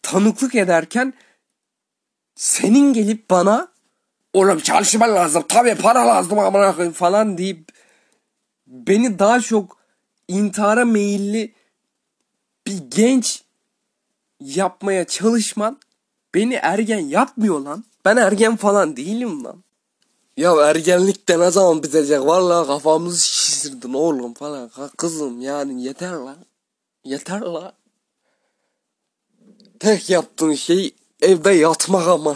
tanıklık 0.01 0.55
ederken 0.55 1.13
senin 2.35 2.93
gelip 2.93 3.29
bana 3.29 3.67
oğlum 4.33 4.59
çalışman 4.59 5.15
lazım 5.15 5.43
tabii 5.47 5.75
para 5.75 6.07
lazım 6.07 6.39
amına 6.39 6.91
falan 6.91 7.37
deyip 7.37 7.76
beni 8.67 9.19
daha 9.19 9.39
çok 9.39 9.77
intihara 10.27 10.85
meyilli 10.85 11.53
bir 12.67 12.77
genç 12.77 13.43
yapmaya 14.39 15.07
çalışman 15.07 15.79
beni 16.35 16.53
ergen 16.53 16.99
yapmıyor 16.99 17.59
lan. 17.59 17.83
Ben 18.05 18.17
ergen 18.17 18.55
falan 18.55 18.97
değilim 18.97 19.43
lan. 19.43 19.63
Ya 20.37 20.55
ergenlik 20.55 21.29
de 21.29 21.39
ne 21.39 21.51
zaman 21.51 21.83
bitecek? 21.83 22.19
Vallahi 22.19 22.67
kafamızı 22.67 23.27
şişirdin 23.27 23.93
oğlum 23.93 24.33
falan. 24.33 24.71
Kızım 24.97 25.41
yani 25.41 25.83
yeter 25.83 26.13
lan. 26.13 26.37
Yeter 27.03 27.41
lan. 27.41 27.73
Tek 29.79 30.09
yaptığın 30.09 30.53
şey 30.53 30.95
evde 31.21 31.51
yatmak 31.51 32.07
ama. 32.07 32.35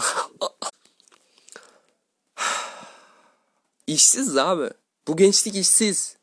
İşsiz 3.86 4.36
abi. 4.36 4.70
Bu 5.08 5.16
gençlik 5.16 5.56
işsiz. 5.56 6.16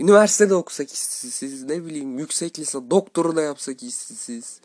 Üniversitede 0.00 0.54
okusak 0.54 0.92
işsiz, 0.92 1.62
ne 1.62 1.86
bileyim 1.86 2.18
yüksek 2.18 2.58
lisans, 2.58 2.84
doktoru 2.90 3.36
da 3.36 3.42
yapsak 3.42 3.82
işsiz. 3.82 4.60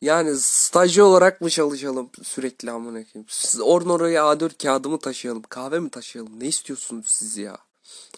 Yani 0.00 0.36
stajyer 0.38 1.02
olarak 1.02 1.40
mı 1.40 1.50
çalışalım 1.50 2.10
sürekli 2.22 2.70
amına 2.70 2.92
koyayım? 2.92 3.26
Siz 3.28 3.60
oradan 3.60 3.90
oraya 3.90 4.22
A4 4.22 4.62
kağıdı 4.62 4.88
mı 4.88 4.98
taşıyalım? 4.98 5.42
Kahve 5.42 5.80
mi 5.80 5.90
taşıyalım? 5.90 6.40
Ne 6.40 6.46
istiyorsunuz 6.46 7.06
siz 7.08 7.36
ya? 7.36 7.58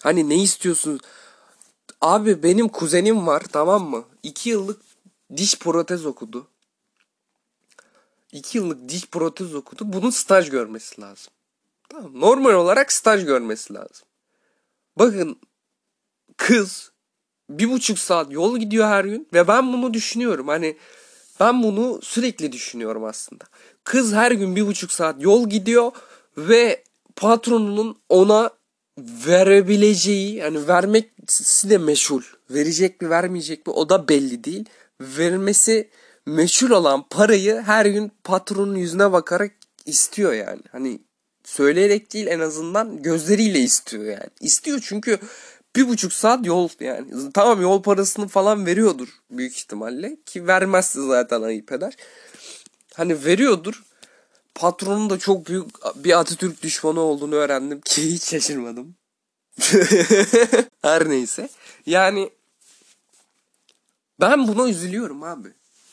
Hani 0.03 0.29
ne 0.29 0.43
istiyorsunuz? 0.43 1.01
Abi 2.01 2.43
benim 2.43 2.69
kuzenim 2.69 3.27
var 3.27 3.43
tamam 3.53 3.91
mı? 3.91 4.05
İki 4.23 4.51
yıllık 4.51 4.81
diş 5.37 5.59
protez 5.59 6.07
okudu. 6.07 6.47
İki 8.33 8.59
yıllık 8.59 8.89
diş 8.89 9.07
protez 9.07 9.55
okudu. 9.55 9.93
Bunun 9.93 10.11
staj 10.11 10.51
görmesi 10.51 11.01
lazım. 11.01 11.33
Tamam. 11.89 12.21
Normal 12.21 12.53
olarak 12.53 12.93
staj 12.93 13.25
görmesi 13.25 13.75
lazım. 13.75 14.07
Bakın 14.99 15.39
kız 16.37 16.91
bir 17.51 17.71
buçuk 17.71 17.99
saat 17.99 18.33
yol 18.33 18.59
gidiyor 18.59 18.87
her 18.87 19.05
gün 19.05 19.29
ve 19.33 19.49
ben 19.49 19.73
bunu 19.73 19.95
düşünüyorum. 19.95 20.49
Hani 20.49 20.77
ben 21.41 21.63
bunu 21.63 22.01
sürekli 22.03 22.53
düşünüyorum 22.53 23.05
aslında. 23.05 23.45
Kız 23.85 24.13
her 24.13 24.33
gün 24.33 24.57
bir 24.57 24.67
buçuk 24.67 24.93
saat 24.93 25.23
yol 25.23 25.51
gidiyor 25.51 25.93
ve 26.37 26.85
patronunun 27.17 27.99
ona 28.09 28.51
verebileceği 28.99 30.35
yani 30.35 30.69
vermesi 30.69 31.71
de 31.71 31.79
meşhur. 31.79 32.39
Verecek 32.51 33.01
mi 33.01 33.11
vermeyecek 33.11 33.67
mi 33.67 33.73
o 33.73 33.89
da 33.89 34.09
belli 34.09 34.45
değil. 34.45 34.65
Vermesi 35.01 35.91
meşhur 36.27 36.71
olan 36.71 37.09
parayı 37.11 37.63
her 37.67 37.87
gün 37.87 38.13
patronun 38.25 38.77
yüzüne 38.77 39.13
bakarak 39.13 39.53
istiyor 39.87 40.33
yani. 40.33 40.63
Hani 40.73 41.01
söyleyerek 41.45 42.13
değil 42.13 42.27
en 42.27 42.41
azından 42.41 43.03
gözleriyle 43.03 43.59
istiyor 43.59 44.05
yani. 44.05 44.31
İstiyor 44.41 44.81
çünkü 44.83 45.19
bir 45.77 45.89
buçuk 45.89 46.13
saat 46.13 46.47
yol 46.47 46.69
yani. 46.81 47.33
Tamam 47.35 47.61
yol 47.61 47.83
parasını 47.83 48.29
falan 48.29 48.67
veriyordur 48.67 49.09
büyük 49.31 49.57
ihtimalle. 49.57 50.17
Ki 50.27 50.47
vermezse 50.47 51.07
zaten 51.07 51.43
ayıp 51.43 51.73
eder. 51.73 51.97
Hani 52.95 53.25
veriyordur. 53.25 53.83
Patronun 54.55 55.11
da 55.11 55.19
çok 55.19 55.47
büyük 55.47 55.67
bir 55.97 56.19
Atatürk 56.21 56.63
düşmanı 56.63 57.01
olduğunu 57.01 57.35
öğrendim 57.35 57.81
ki 57.81 58.11
hiç 58.11 58.23
şaşırmadım. 58.23 58.95
Her 60.83 61.09
neyse. 61.09 61.49
Yani 61.87 62.31
ben 64.21 64.49
buna 64.49 64.69
üzülüyorum 64.69 65.23
abi. 65.23 65.49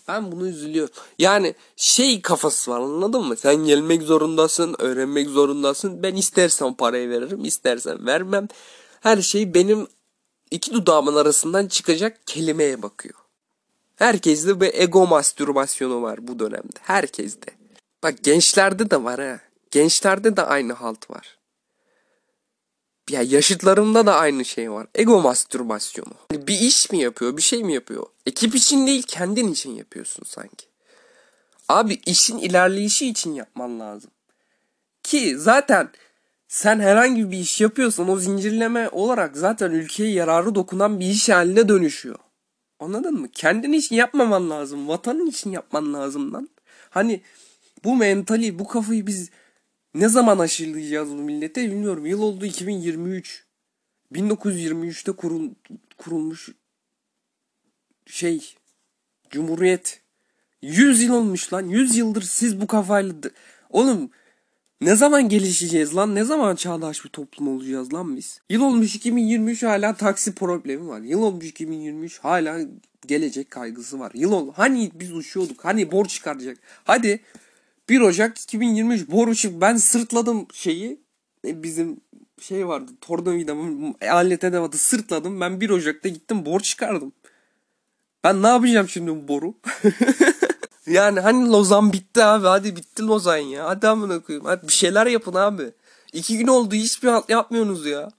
Ben 0.08 0.32
bunu 0.32 0.48
üzülüyorum. 0.48 0.94
Yani 1.20 1.56
şey 1.76 2.22
kafası 2.22 2.72
var 2.72 2.80
anladın 2.80 3.24
mı? 3.24 3.38
Sen 3.38 3.56
gelmek 3.56 4.02
zorundasın, 4.02 4.76
öğrenmek 4.80 5.30
zorundasın. 5.30 6.04
Ben 6.04 6.16
istersen 6.16 6.74
parayı 6.74 7.10
veririm, 7.10 7.46
istersen 7.46 8.06
vermem. 8.06 8.48
Her 9.04 9.22
şey 9.22 9.54
benim 9.54 9.88
iki 10.52 10.74
dudağımın 10.74 11.16
arasından 11.16 11.68
çıkacak 11.68 12.28
kelimeye 12.28 12.82
bakıyor. 12.82 13.16
Herkeste 13.96 14.62
bir 14.62 14.74
ego 14.74 15.08
mastürbasyonu 15.08 16.02
var 16.02 16.28
bu 16.28 16.40
dönemde. 16.40 16.80
Herkeste. 16.82 17.52
Bak 18.04 18.24
gençlerde 18.24 18.90
de 18.90 19.04
var 19.04 19.22
ha. 19.22 19.40
Gençlerde 19.72 20.38
de 20.38 20.42
aynı 20.42 20.74
halt 20.74 21.10
var. 21.10 21.38
Ya 23.10 23.22
yaşıtlarımda 23.22 24.06
da 24.06 24.16
aynı 24.16 24.46
şey 24.46 24.72
var. 24.72 24.88
Ego 24.96 25.22
mastürbasyonu. 25.22 26.14
Hani 26.32 26.48
bir 26.48 26.60
iş 26.60 26.92
mi 26.92 27.00
yapıyor, 27.00 27.38
bir 27.38 27.42
şey 27.42 27.64
mi 27.64 27.74
yapıyor? 27.74 28.06
Ekip 28.26 28.56
için 28.56 28.88
değil, 28.88 29.04
kendin 29.08 29.48
için 29.48 29.72
yapıyorsun 29.72 30.24
sanki. 30.28 30.66
Abi 31.70 32.02
işin 32.06 32.38
ilerleyişi 32.38 33.10
için 33.10 33.34
yapman 33.34 33.80
lazım. 33.80 34.12
Ki 35.04 35.38
zaten 35.38 35.90
sen 36.54 36.80
herhangi 36.80 37.32
bir 37.32 37.38
iş 37.38 37.62
yapıyorsan 37.62 38.10
o 38.10 38.18
zincirleme 38.18 38.90
olarak 38.90 39.38
zaten 39.38 39.72
ülkeye 39.72 40.12
yararı 40.12 40.56
dokunan 40.56 41.00
bir 41.00 41.06
iş 41.06 41.30
haline 41.30 41.68
dönüşüyor. 41.70 42.20
Anladın 42.80 43.14
mı? 43.14 43.30
Kendin 43.32 43.74
için 43.74 43.96
yapmaman 43.96 44.50
lazım. 44.50 44.88
Vatanın 44.88 45.28
için 45.28 45.52
yapman 45.52 45.94
lazım 45.94 46.34
lan. 46.34 46.50
Hani 46.90 47.22
bu 47.84 47.96
mentali, 47.96 48.60
bu 48.60 48.68
kafayı 48.68 49.08
biz 49.08 49.30
ne 49.94 50.10
zaman 50.10 50.40
aşılayacağız 50.40 51.10
bu 51.10 51.14
millete 51.16 51.64
bilmiyorum. 51.64 52.06
Yıl 52.06 52.22
oldu 52.22 52.46
2023. 52.46 53.46
1923'te 54.12 55.12
kurul, 55.12 55.50
kurulmuş 55.98 56.50
şey 58.06 58.56
Cumhuriyet. 59.30 60.02
100 60.62 61.04
yıl 61.04 61.14
olmuş 61.14 61.54
lan. 61.54 61.68
100 61.68 61.98
yıldır 61.98 62.22
siz 62.22 62.62
bu 62.62 62.68
kafayla... 62.68 63.14
Oğlum 63.70 64.12
ne 64.86 64.96
zaman 64.96 65.30
gelişeceğiz 65.30 65.96
lan? 65.96 66.16
Ne 66.16 66.24
zaman 66.24 66.56
çağdaş 66.56 67.06
bir 67.06 67.10
toplum 67.10 67.48
olacağız 67.48 67.94
lan 67.94 68.18
biz? 68.18 68.42
Yıl 68.50 68.62
olmuş 68.62 68.96
2023 68.96 69.64
hala 69.64 69.96
taksi 69.96 70.36
problemi 70.36 70.88
var. 70.88 71.02
Yıl 71.02 71.22
olmuş 71.22 71.46
2023 71.46 72.20
hala 72.20 72.60
gelecek 73.08 73.52
kaygısı 73.52 74.00
var. 74.00 74.12
Yıl 74.16 74.32
ol 74.32 74.54
hani 74.56 74.92
biz 74.96 75.14
uçuyorduk. 75.14 75.66
Hani 75.66 75.92
borç 75.92 76.10
çıkaracak. 76.10 76.58
Hadi 76.84 77.20
1 77.90 78.02
Ocak 78.02 78.40
2023 78.40 79.12
boru 79.12 79.62
ben 79.62 79.76
sırtladım 79.76 80.48
şeyi. 80.54 81.00
E, 81.48 81.64
bizim 81.64 82.02
şey 82.42 82.68
vardı 82.68 82.92
tornavidamı 83.02 83.94
alet 84.10 84.44
edevatı 84.44 84.78
sırtladım. 84.78 85.42
Ben 85.42 85.62
1 85.62 85.70
Ocak'ta 85.70 86.10
gittim 86.10 86.46
borç 86.46 86.66
çıkardım. 86.66 87.14
Ben 88.24 88.44
ne 88.44 88.48
yapacağım 88.48 88.90
şimdi 88.90 89.12
bu 89.12 89.28
boru? 89.28 89.56
yani 90.88 91.20
hani 91.20 91.50
Lozan 91.50 91.94
bitti 91.94 92.24
abi. 92.24 92.48
Hadi 92.48 92.76
bitti 92.76 93.04
Lozan 93.04 93.38
ya. 93.38 93.66
Hadi 93.66 93.88
amına 93.88 94.20
koyayım. 94.20 94.46
Hadi 94.46 94.68
bir 94.68 94.74
şeyler 94.74 95.08
yapın 95.08 95.34
abi. 95.34 95.72
İki 96.14 96.38
gün 96.38 96.48
oldu 96.48 96.76
hiçbir 96.76 97.08
halt 97.08 97.30
yapmıyorsunuz 97.30 97.86
ya. 97.86 98.12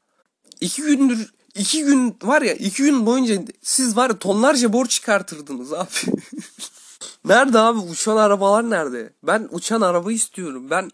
İki 0.60 0.82
gündür 0.82 1.34
iki 1.54 1.84
gün 1.84 2.16
var 2.22 2.42
ya 2.42 2.54
iki 2.54 2.82
gün 2.82 3.06
boyunca 3.06 3.42
siz 3.62 3.96
var 3.96 4.10
ya 4.10 4.18
tonlarca 4.18 4.72
borç 4.72 4.90
çıkartırdınız 4.90 5.72
abi. 5.72 5.88
nerede 7.24 7.58
abi 7.58 7.78
uçan 7.78 8.16
arabalar 8.16 8.70
nerede? 8.70 9.12
Ben 9.22 9.48
uçan 9.50 9.80
araba 9.80 10.12
istiyorum. 10.12 10.70
Ben 10.70 10.90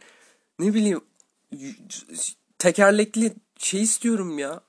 ne 0.58 0.74
bileyim 0.74 1.00
tekerlekli 2.58 3.34
şey 3.58 3.82
istiyorum 3.82 4.38
ya. 4.38 4.60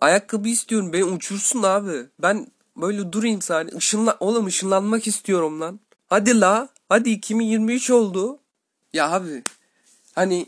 Ayakkabı 0.00 0.48
istiyorum. 0.48 0.92
Beni 0.92 1.04
uçursun 1.04 1.62
abi. 1.62 2.06
Ben 2.18 2.46
böyle 2.76 3.12
durayım 3.12 3.42
saniye. 3.42 3.78
Işınla 3.78 4.16
oğlum 4.20 4.46
ışınlanmak 4.46 5.06
istiyorum 5.06 5.60
lan. 5.60 5.80
Hadi 6.06 6.40
la. 6.40 6.68
Hadi 6.88 7.10
2023 7.10 7.90
oldu. 7.90 8.38
Ya 8.92 9.12
abi 9.12 9.42
hani 10.14 10.46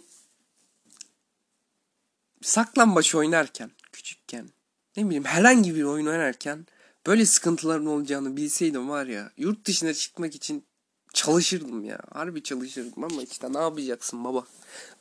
saklambaç 2.43 3.15
oynarken 3.15 3.71
küçükken 3.93 4.49
ne 4.97 5.07
bileyim 5.07 5.25
herhangi 5.25 5.75
bir 5.75 5.83
oyun 5.83 6.07
oynarken 6.07 6.67
böyle 7.07 7.27
sıkıntıların 7.27 7.87
olacağını 7.87 8.37
bilseydim 8.37 8.89
var 8.89 9.07
ya 9.07 9.31
yurt 9.37 9.65
dışına 9.65 9.95
çıkmak 9.95 10.35
için 10.35 10.65
çalışırdım 11.13 11.85
ya. 11.85 12.01
Harbi 12.13 12.43
çalışırdım 12.43 13.05
ama 13.05 13.23
işte 13.23 13.53
ne 13.53 13.59
yapacaksın 13.59 14.25
baba. 14.25 14.45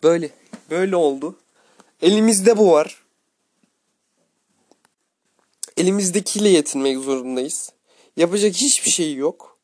Böyle 0.03 0.31
böyle 0.69 0.95
oldu. 0.95 1.35
Elimizde 2.01 2.57
bu 2.57 2.71
var. 2.71 3.01
Elimizdekiyle 5.77 6.49
yetinmek 6.49 6.97
zorundayız. 6.97 7.71
Yapacak 8.17 8.55
hiçbir 8.55 8.89
şey 8.89 9.15
yok. 9.15 9.57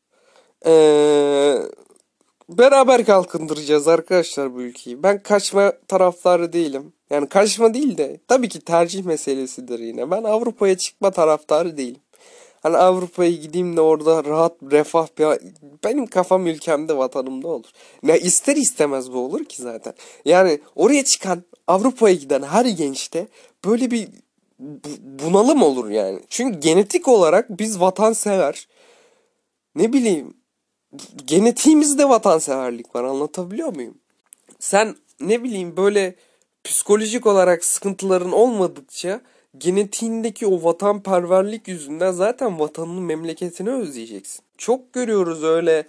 Ee, 0.66 1.56
beraber 2.48 3.04
kalkındıracağız 3.04 3.88
arkadaşlar 3.88 4.54
bu 4.54 4.62
ülkeyi. 4.62 5.02
Ben 5.02 5.22
kaçma 5.22 5.72
taraftarı 5.88 6.52
değilim. 6.52 6.92
Yani 7.10 7.28
kaçma 7.28 7.74
değil 7.74 7.98
de 7.98 8.20
tabii 8.28 8.48
ki 8.48 8.60
tercih 8.60 9.04
meselesidir 9.04 9.78
yine. 9.78 10.10
Ben 10.10 10.24
Avrupa'ya 10.24 10.78
çıkma 10.78 11.10
taraftarı 11.10 11.76
değilim. 11.76 12.00
Hani 12.62 12.76
Avrupa'ya 12.76 13.30
gideyim 13.30 13.76
de 13.76 13.80
orada 13.80 14.24
rahat, 14.24 14.52
refah 14.72 15.06
bir... 15.18 15.26
Benim 15.84 16.06
kafam 16.06 16.46
ülkemde, 16.46 16.96
vatanımda 16.96 17.48
olur. 17.48 17.70
Ne 18.02 18.18
ister 18.18 18.56
istemez 18.56 19.12
bu 19.12 19.18
olur 19.18 19.44
ki 19.44 19.62
zaten. 19.62 19.94
Yani 20.24 20.60
oraya 20.76 21.04
çıkan, 21.04 21.42
Avrupa'ya 21.66 22.14
giden 22.14 22.42
her 22.42 22.64
gençte 22.64 23.26
böyle 23.64 23.90
bir 23.90 24.08
bunalım 25.00 25.62
olur 25.62 25.90
yani. 25.90 26.20
Çünkü 26.28 26.60
genetik 26.60 27.08
olarak 27.08 27.58
biz 27.58 27.80
vatansever, 27.80 28.68
ne 29.74 29.92
bileyim, 29.92 30.36
genetiğimizde 31.24 32.08
vatanseverlik 32.08 32.94
var 32.94 33.04
anlatabiliyor 33.04 33.74
muyum? 33.74 33.98
Sen 34.58 34.96
ne 35.20 35.42
bileyim 35.42 35.76
böyle 35.76 36.14
psikolojik 36.64 37.26
olarak 37.26 37.64
sıkıntıların 37.64 38.32
olmadıkça 38.32 39.20
genetiğindeki 39.58 40.46
o 40.46 40.64
vatanperverlik 40.64 41.68
yüzünden 41.68 42.12
zaten 42.12 42.58
vatanını 42.58 43.00
memleketini 43.00 43.70
özleyeceksin. 43.70 44.44
Çok 44.58 44.92
görüyoruz 44.92 45.44
öyle 45.44 45.86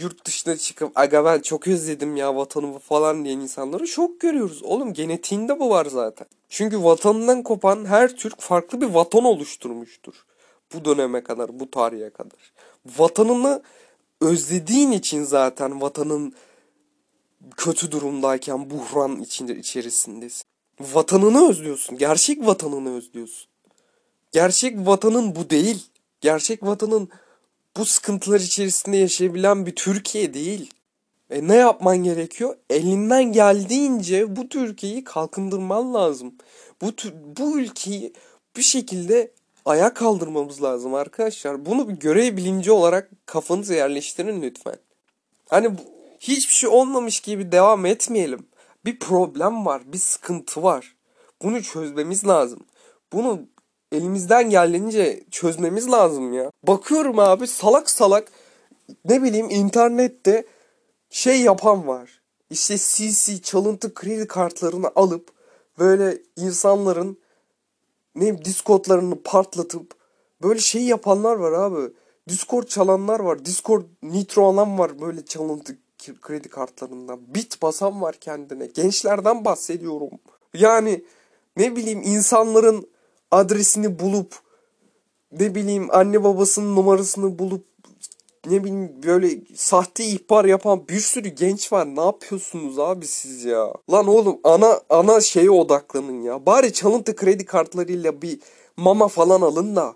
yurt 0.00 0.24
dışına 0.24 0.56
çıkıp 0.56 0.98
aga 0.98 1.24
ben 1.24 1.40
çok 1.40 1.68
özledim 1.68 2.16
ya 2.16 2.36
vatanımı 2.36 2.78
falan 2.78 3.24
diyen 3.24 3.38
insanları 3.40 3.86
çok 3.86 4.20
görüyoruz. 4.20 4.62
Oğlum 4.62 4.92
genetiğinde 4.92 5.60
bu 5.60 5.70
var 5.70 5.86
zaten. 5.86 6.26
Çünkü 6.48 6.84
vatanından 6.84 7.42
kopan 7.42 7.84
her 7.84 8.16
Türk 8.16 8.40
farklı 8.40 8.80
bir 8.80 8.86
vatan 8.86 9.24
oluşturmuştur. 9.24 10.14
Bu 10.74 10.84
döneme 10.84 11.22
kadar, 11.22 11.60
bu 11.60 11.70
tarihe 11.70 12.10
kadar. 12.10 12.52
Vatanını 12.98 13.62
özlediğin 14.20 14.92
için 14.92 15.24
zaten 15.24 15.80
vatanın 15.80 16.34
kötü 17.56 17.92
durumdayken 17.92 18.70
buhran 18.70 19.20
içinde 19.20 19.56
içerisindesin. 19.56 20.44
Vatanını 20.80 21.48
özlüyorsun. 21.50 21.98
Gerçek 21.98 22.46
vatanını 22.46 22.96
özlüyorsun. 22.96 23.48
Gerçek 24.32 24.86
vatanın 24.86 25.36
bu 25.36 25.50
değil. 25.50 25.86
Gerçek 26.20 26.62
vatanın 26.62 27.08
bu 27.76 27.84
sıkıntılar 27.84 28.40
içerisinde 28.40 28.96
yaşayabilen 28.96 29.66
bir 29.66 29.74
Türkiye 29.74 30.34
değil. 30.34 30.70
E 31.30 31.48
ne 31.48 31.56
yapman 31.56 31.96
gerekiyor? 31.96 32.56
Elinden 32.70 33.32
geldiğince 33.32 34.36
bu 34.36 34.48
Türkiye'yi 34.48 35.04
kalkındırman 35.04 35.94
lazım. 35.94 36.34
Bu 36.82 36.92
bu 37.36 37.58
ülkeyi 37.58 38.12
bir 38.56 38.62
şekilde 38.62 39.32
ayağa 39.64 39.94
kaldırmamız 39.94 40.62
lazım 40.62 40.94
arkadaşlar. 40.94 41.66
Bunu 41.66 41.88
bir 41.88 41.94
görev 41.94 42.36
bilinci 42.36 42.72
olarak 42.72 43.10
kafanıza 43.26 43.74
yerleştirin 43.74 44.42
lütfen. 44.42 44.76
Hani 45.48 45.78
bu, 45.78 45.80
hiçbir 46.20 46.54
şey 46.54 46.68
olmamış 46.68 47.20
gibi 47.20 47.52
devam 47.52 47.86
etmeyelim. 47.86 48.46
Bir 48.84 48.98
problem 48.98 49.66
var, 49.66 49.82
bir 49.92 49.98
sıkıntı 49.98 50.62
var. 50.62 50.94
Bunu 51.42 51.62
çözmemiz 51.62 52.26
lazım. 52.26 52.60
Bunu 53.12 53.40
elimizden 53.92 54.50
geldiğince 54.50 55.24
çözmemiz 55.30 55.90
lazım 55.90 56.32
ya. 56.32 56.50
Bakıyorum 56.66 57.18
abi 57.18 57.46
salak 57.46 57.90
salak 57.90 58.32
ne 59.04 59.22
bileyim 59.22 59.50
internette 59.50 60.44
şey 61.10 61.40
yapan 61.40 61.86
var. 61.86 62.22
İşte 62.50 62.78
CC 62.78 63.42
çalıntı 63.42 63.94
kredi 63.94 64.26
kartlarını 64.26 64.90
alıp 64.96 65.30
böyle 65.78 66.18
insanların 66.36 67.18
ne 68.14 68.44
Discord'larını 68.44 69.22
patlatıp 69.22 69.94
böyle 70.42 70.60
şey 70.60 70.82
yapanlar 70.82 71.36
var 71.36 71.52
abi. 71.52 71.92
Discord 72.28 72.64
çalanlar 72.64 73.20
var. 73.20 73.44
Discord 73.44 73.84
nitro 74.02 74.46
alan 74.46 74.78
var 74.78 75.00
böyle 75.00 75.24
çalıntı 75.24 75.78
kredi 76.22 76.48
kartlarından. 76.48 77.34
Bit 77.34 77.62
basan 77.62 78.00
var 78.00 78.14
kendine. 78.14 78.66
Gençlerden 78.66 79.44
bahsediyorum. 79.44 80.10
Yani 80.54 81.04
ne 81.56 81.76
bileyim 81.76 82.02
insanların 82.04 82.88
adresini 83.32 83.98
bulup 83.98 84.34
ne 85.32 85.54
bileyim 85.54 85.88
anne 85.92 86.24
babasının 86.24 86.76
numarasını 86.76 87.38
bulup 87.38 87.64
ne 88.46 88.64
bileyim 88.64 89.02
böyle 89.02 89.38
sahte 89.54 90.04
ihbar 90.04 90.44
yapan 90.44 90.88
bir 90.88 91.00
sürü 91.00 91.28
genç 91.28 91.72
var. 91.72 91.86
Ne 91.96 92.00
yapıyorsunuz 92.00 92.78
abi 92.78 93.06
siz 93.06 93.44
ya? 93.44 93.72
Lan 93.90 94.06
oğlum 94.06 94.40
ana 94.44 94.80
ana 94.90 95.20
şeye 95.20 95.50
odaklanın 95.50 96.22
ya. 96.22 96.46
Bari 96.46 96.72
çalıntı 96.72 97.16
kredi 97.16 97.44
kartlarıyla 97.44 98.22
bir 98.22 98.40
mama 98.76 99.08
falan 99.08 99.40
alın 99.40 99.76
da 99.76 99.94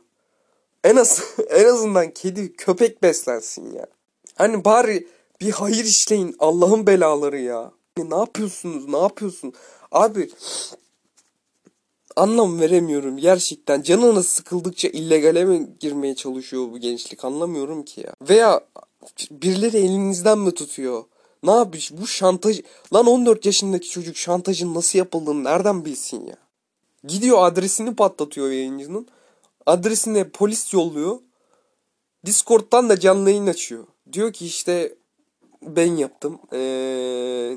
en 0.85 0.97
az 0.97 1.23
en 1.51 1.65
azından 1.65 2.11
kedi 2.11 2.53
köpek 2.53 3.03
beslensin 3.03 3.75
ya. 3.75 3.87
Hani 4.35 4.65
bari 4.65 5.07
bir 5.41 5.51
hayır 5.51 5.85
işleyin 5.85 6.37
Allah'ın 6.39 6.87
belaları 6.87 7.39
ya. 7.39 7.73
Ne 7.99 8.17
yapıyorsunuz? 8.17 8.89
Ne 8.89 8.99
yapıyorsun? 8.99 9.53
Abi 9.93 10.31
anlam 12.17 12.61
veremiyorum 12.61 13.17
gerçekten. 13.17 13.83
Canınız 13.83 14.27
sıkıldıkça 14.27 14.89
illegale 14.89 15.45
mi 15.45 15.69
girmeye 15.81 16.15
çalışıyor 16.15 16.73
bu 16.73 16.79
gençlik 16.79 17.25
anlamıyorum 17.25 17.83
ki 17.83 18.01
ya. 18.01 18.15
Veya 18.29 18.61
birileri 19.31 19.77
elinizden 19.77 20.39
mi 20.39 20.55
tutuyor? 20.55 21.05
Ne 21.43 21.51
yapmış 21.51 21.93
bu 21.93 22.07
şantaj? 22.07 22.61
Lan 22.95 23.07
14 23.07 23.47
yaşındaki 23.47 23.91
çocuk 23.91 24.17
şantajın 24.17 24.75
nasıl 24.75 24.99
yapıldığını 24.99 25.45
nereden 25.45 25.85
bilsin 25.85 26.27
ya? 26.27 26.37
Gidiyor 27.05 27.39
adresini 27.41 27.97
patlatıyor 27.97 28.51
yayıncının. 28.51 29.07
Adresine 29.67 30.29
polis 30.29 30.75
yolluyor. 30.75 31.19
Discord'dan 32.27 32.89
da 32.89 33.01
canlı 33.01 33.31
yayın 33.31 33.47
açıyor. 33.47 33.85
Diyor 34.13 34.33
ki 34.33 34.47
işte 34.47 34.95
ben 35.63 35.97
yaptım. 35.97 36.39
Ee, 36.53 36.59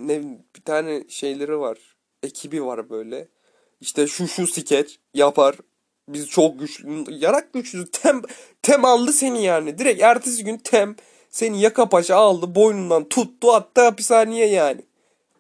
ne 0.02 0.24
bir 0.56 0.62
tane 0.62 1.04
şeyleri 1.08 1.60
var. 1.60 1.78
Ekibi 2.24 2.66
var 2.66 2.90
böyle. 2.90 3.28
İşte 3.82 4.08
şu 4.08 4.28
şu 4.28 4.48
skeç 4.48 5.00
yapar. 5.14 5.56
Biz 6.08 6.28
çok 6.28 6.60
güçlü, 6.60 7.06
yarak 7.10 7.54
güçlü. 7.54 7.92
Tem, 7.92 8.22
tem 8.62 8.86
aldı 8.86 9.14
seni 9.14 9.44
yani. 9.44 9.78
Direkt 9.78 10.02
ertesi 10.02 10.44
gün 10.44 10.58
tem 10.58 10.96
seni 11.30 11.62
yaka 11.62 11.90
paşa 11.90 12.16
aldı. 12.16 12.56
Boynundan 12.56 13.10
tuttu 13.10 13.52
attı 13.54 13.82
hapishaneye 13.82 14.48
yani. 14.48 14.82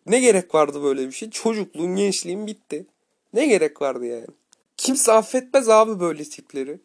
Ne 0.06 0.19
gerek 0.19 0.56
vardı 0.56 0.84
böyle 0.84 1.08
bir 1.08 1.12
şey? 1.12 1.30
Çocukluğun, 1.30 1.95
gençliğin 1.95 2.47
bitti. 2.47 2.86
Ne 3.34 3.45
gerek 3.45 3.82
vardı 3.82 4.06
yani? 4.06 4.28
Kimse 4.78 5.12
affetmez 5.12 5.69
abi 5.69 5.99
böyle 5.99 6.23
tipleri. 6.23 6.80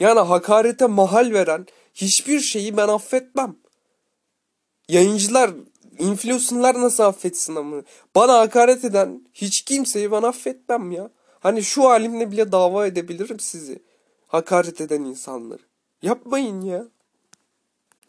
Yani 0.00 0.20
hakarete 0.20 0.86
mahal 0.86 1.32
veren 1.32 1.66
hiçbir 1.94 2.40
şeyi 2.40 2.76
ben 2.76 2.88
affetmem. 2.88 3.56
Yayıncılar, 4.88 5.50
influencerlar 5.98 6.80
nasıl 6.80 7.02
affetsin 7.02 7.56
ama? 7.56 7.82
Bana 8.14 8.38
hakaret 8.38 8.84
eden 8.84 9.22
hiç 9.34 9.62
kimseyi 9.62 10.12
ben 10.12 10.22
affetmem 10.22 10.90
ya. 10.90 11.10
Hani 11.40 11.62
şu 11.62 11.84
halimle 11.84 12.30
bile 12.30 12.52
dava 12.52 12.86
edebilirim 12.86 13.40
sizi. 13.40 13.82
Hakaret 14.26 14.80
eden 14.80 15.00
insanları. 15.00 15.62
Yapmayın 16.02 16.60
ya. 16.60 16.84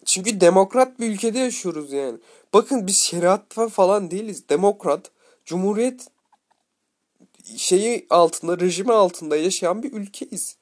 Çünkü 0.05 0.41
demokrat 0.41 0.99
bir 0.99 1.11
ülkede 1.11 1.39
yaşıyoruz 1.39 1.93
yani. 1.93 2.17
Bakın 2.53 2.87
biz 2.87 2.97
şeriat 2.97 3.53
falan 3.53 4.11
değiliz. 4.11 4.49
Demokrat, 4.49 5.11
cumhuriyet 5.45 6.07
şeyi 7.57 8.07
altında, 8.09 8.59
rejimi 8.59 8.93
altında 8.93 9.35
yaşayan 9.37 9.83
bir 9.83 9.93
ülkeyiz. 9.93 10.57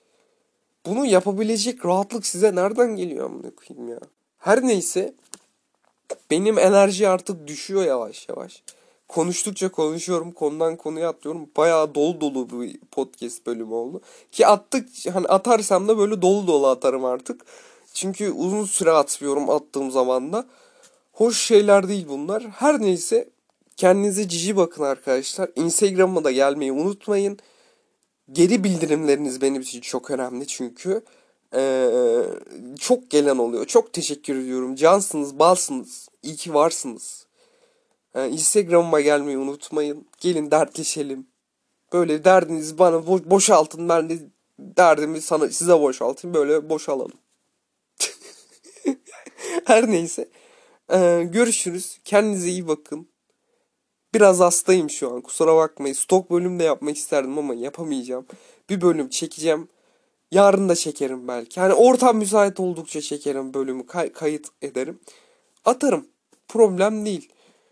Bunu 0.85 1.05
yapabilecek 1.05 1.85
rahatlık 1.85 2.25
size 2.25 2.55
nereden 2.55 2.95
geliyor 2.95 3.25
amına 3.25 3.51
koyayım 3.55 3.89
ya? 3.89 3.99
Her 4.37 4.63
neyse 4.63 5.13
benim 6.31 6.59
enerji 6.59 7.09
artık 7.09 7.47
düşüyor 7.47 7.85
yavaş 7.85 8.29
yavaş. 8.29 8.63
Konuştukça 9.07 9.69
konuşuyorum, 9.69 10.31
konudan 10.31 10.75
konuya 10.75 11.09
atlıyorum. 11.09 11.49
Bayağı 11.57 11.95
dolu 11.95 12.21
dolu 12.21 12.61
bir 12.61 12.79
podcast 12.91 13.45
bölümü 13.45 13.73
oldu. 13.73 14.01
Ki 14.31 14.47
attık 14.47 14.89
hani 15.13 15.27
atarsam 15.27 15.87
da 15.87 15.97
böyle 15.97 16.21
dolu 16.21 16.47
dolu 16.47 16.67
atarım 16.67 17.05
artık. 17.05 17.45
Çünkü 17.93 18.31
uzun 18.31 18.65
süre 18.65 18.91
atmıyorum 18.91 19.49
attığım 19.49 19.91
zaman 19.91 20.33
da. 20.33 20.45
Hoş 21.13 21.41
şeyler 21.41 21.87
değil 21.87 22.05
bunlar. 22.09 22.43
Her 22.43 22.81
neyse 22.81 23.29
kendinize 23.77 24.29
cici 24.29 24.55
bakın 24.55 24.83
arkadaşlar. 24.83 25.49
Instagram'a 25.55 26.23
da 26.23 26.31
gelmeyi 26.31 26.71
unutmayın. 26.71 27.39
Geri 28.31 28.63
bildirimleriniz 28.63 29.41
benim 29.41 29.61
için 29.61 29.81
çok 29.81 30.11
önemli 30.11 30.47
çünkü. 30.47 31.01
Ee, 31.55 32.23
çok 32.79 33.09
gelen 33.09 33.37
oluyor. 33.37 33.65
Çok 33.65 33.93
teşekkür 33.93 34.35
ediyorum. 34.35 34.75
Cansınız, 34.75 35.39
balsınız. 35.39 36.09
İyi 36.23 36.35
ki 36.35 36.53
varsınız. 36.53 37.27
Ee, 38.15 38.27
Instagram'ıma 38.29 39.01
gelmeyi 39.01 39.37
unutmayın. 39.37 40.05
Gelin 40.19 40.51
dertleşelim. 40.51 41.27
Böyle 41.93 42.23
derdinizi 42.23 42.79
bana 42.79 42.95
bo- 42.95 43.29
boşaltın. 43.29 43.89
Ben 43.89 44.09
de 44.09 44.19
derdimi 44.59 45.21
sana 45.21 45.49
size 45.49 45.81
boşaltayım. 45.81 46.35
Böyle 46.35 46.69
boşalalım. 46.69 47.19
Her 49.65 49.91
neyse. 49.91 50.29
Ee, 50.93 51.27
görüşürüz. 51.31 51.99
Kendinize 52.05 52.49
iyi 52.49 52.67
bakın. 52.67 53.07
Biraz 54.13 54.39
hastayım 54.39 54.89
şu 54.89 55.13
an. 55.13 55.21
Kusura 55.21 55.55
bakmayın. 55.55 55.93
Stok 55.93 56.31
bölüm 56.31 56.59
de 56.59 56.63
yapmak 56.63 56.97
isterdim 56.97 57.37
ama 57.37 57.53
yapamayacağım. 57.53 58.25
Bir 58.69 58.81
bölüm 58.81 59.09
çekeceğim. 59.09 59.69
Yarın 60.31 60.69
da 60.69 60.75
çekerim 60.75 61.27
belki. 61.27 61.59
Hani 61.59 61.73
ortam 61.73 62.17
müsait 62.17 62.59
oldukça 62.59 63.01
çekerim 63.01 63.53
bölümü. 63.53 63.85
Kay- 63.85 64.11
kayıt 64.11 64.47
ederim. 64.61 64.99
Atarım. 65.65 66.07
Problem 66.47 67.05
değil. 67.05 67.29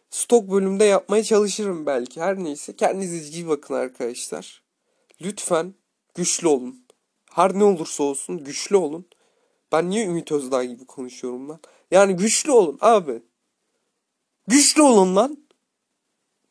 Stok 0.09 0.51
bölümde 0.51 0.83
yapmaya 0.83 1.23
çalışırım 1.23 1.85
belki. 1.85 2.21
Her 2.21 2.37
neyse. 2.37 2.75
Kendinize 2.75 3.29
iyi 3.37 3.47
bakın 3.47 3.73
arkadaşlar. 3.73 4.63
Lütfen 5.21 5.73
güçlü 6.15 6.47
olun. 6.47 6.85
Her 7.31 7.53
ne 7.53 7.63
olursa 7.63 8.03
olsun 8.03 8.43
güçlü 8.43 8.75
olun. 8.75 9.05
Ben 9.71 9.89
niye 9.89 10.05
Ümit 10.05 10.31
Özdağ 10.31 10.63
gibi 10.63 10.85
konuşuyorum 10.85 11.49
lan? 11.49 11.59
Yani 11.91 12.15
güçlü 12.15 12.51
olun 12.51 12.77
abi. 12.81 13.21
Güçlü 14.47 14.81
olun 14.81 15.15
lan. 15.15 15.37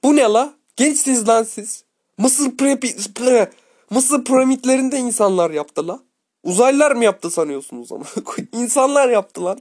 Bu 0.05 0.16
ne 0.16 0.23
la? 0.23 0.55
Gençsiniz 0.77 1.29
lan 1.29 1.42
siz. 1.42 1.85
Mısır 2.18 2.57
prepi, 2.57 3.14
pre, 3.14 3.51
Mısır 3.90 4.24
piramitlerinde 4.24 4.98
insanlar 4.98 5.51
yaptı 5.51 5.88
la. 5.88 6.01
Uzaylılar 6.42 6.92
mı 6.92 7.05
yaptı 7.05 7.31
sanıyorsunuz 7.31 7.92
ama? 7.92 8.05
İnsanlar 8.53 9.09
yaptı 9.09 9.44
lan. 9.44 9.61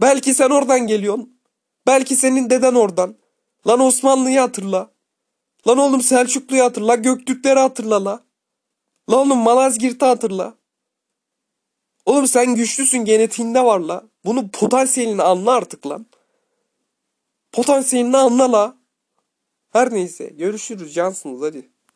Belki 0.00 0.34
sen 0.34 0.50
oradan 0.50 0.86
geliyorsun. 0.86 1.40
Belki 1.86 2.16
senin 2.16 2.50
deden 2.50 2.74
oradan. 2.74 3.16
Lan 3.66 3.80
Osmanlı'yı 3.80 4.40
hatırla. 4.40 4.90
Lan 5.66 5.78
oğlum 5.78 6.00
Selçuklu'yu 6.00 6.64
hatırla. 6.64 6.94
Göktürkleri 6.94 7.58
hatırla 7.58 8.04
la. 8.04 8.20
Lan 9.10 9.26
oğlum 9.26 9.38
Malazgirt'i 9.38 10.04
hatırla. 10.04 10.54
Oğlum 12.06 12.26
sen 12.26 12.54
güçlüsün 12.54 13.04
genetiğinde 13.04 13.64
var 13.64 13.80
la. 13.80 14.04
Bunu 14.24 14.50
potansiyelini 14.50 15.22
anla 15.22 15.52
artık 15.52 15.86
lan. 15.86 16.06
Potansiyelini 17.52 18.16
anla 18.16 18.52
la. 18.52 18.77
Her 19.78 19.94
neyse 19.94 20.26
görüşürüz 20.26 20.94
cansınız 20.94 21.42
hadi. 21.42 21.68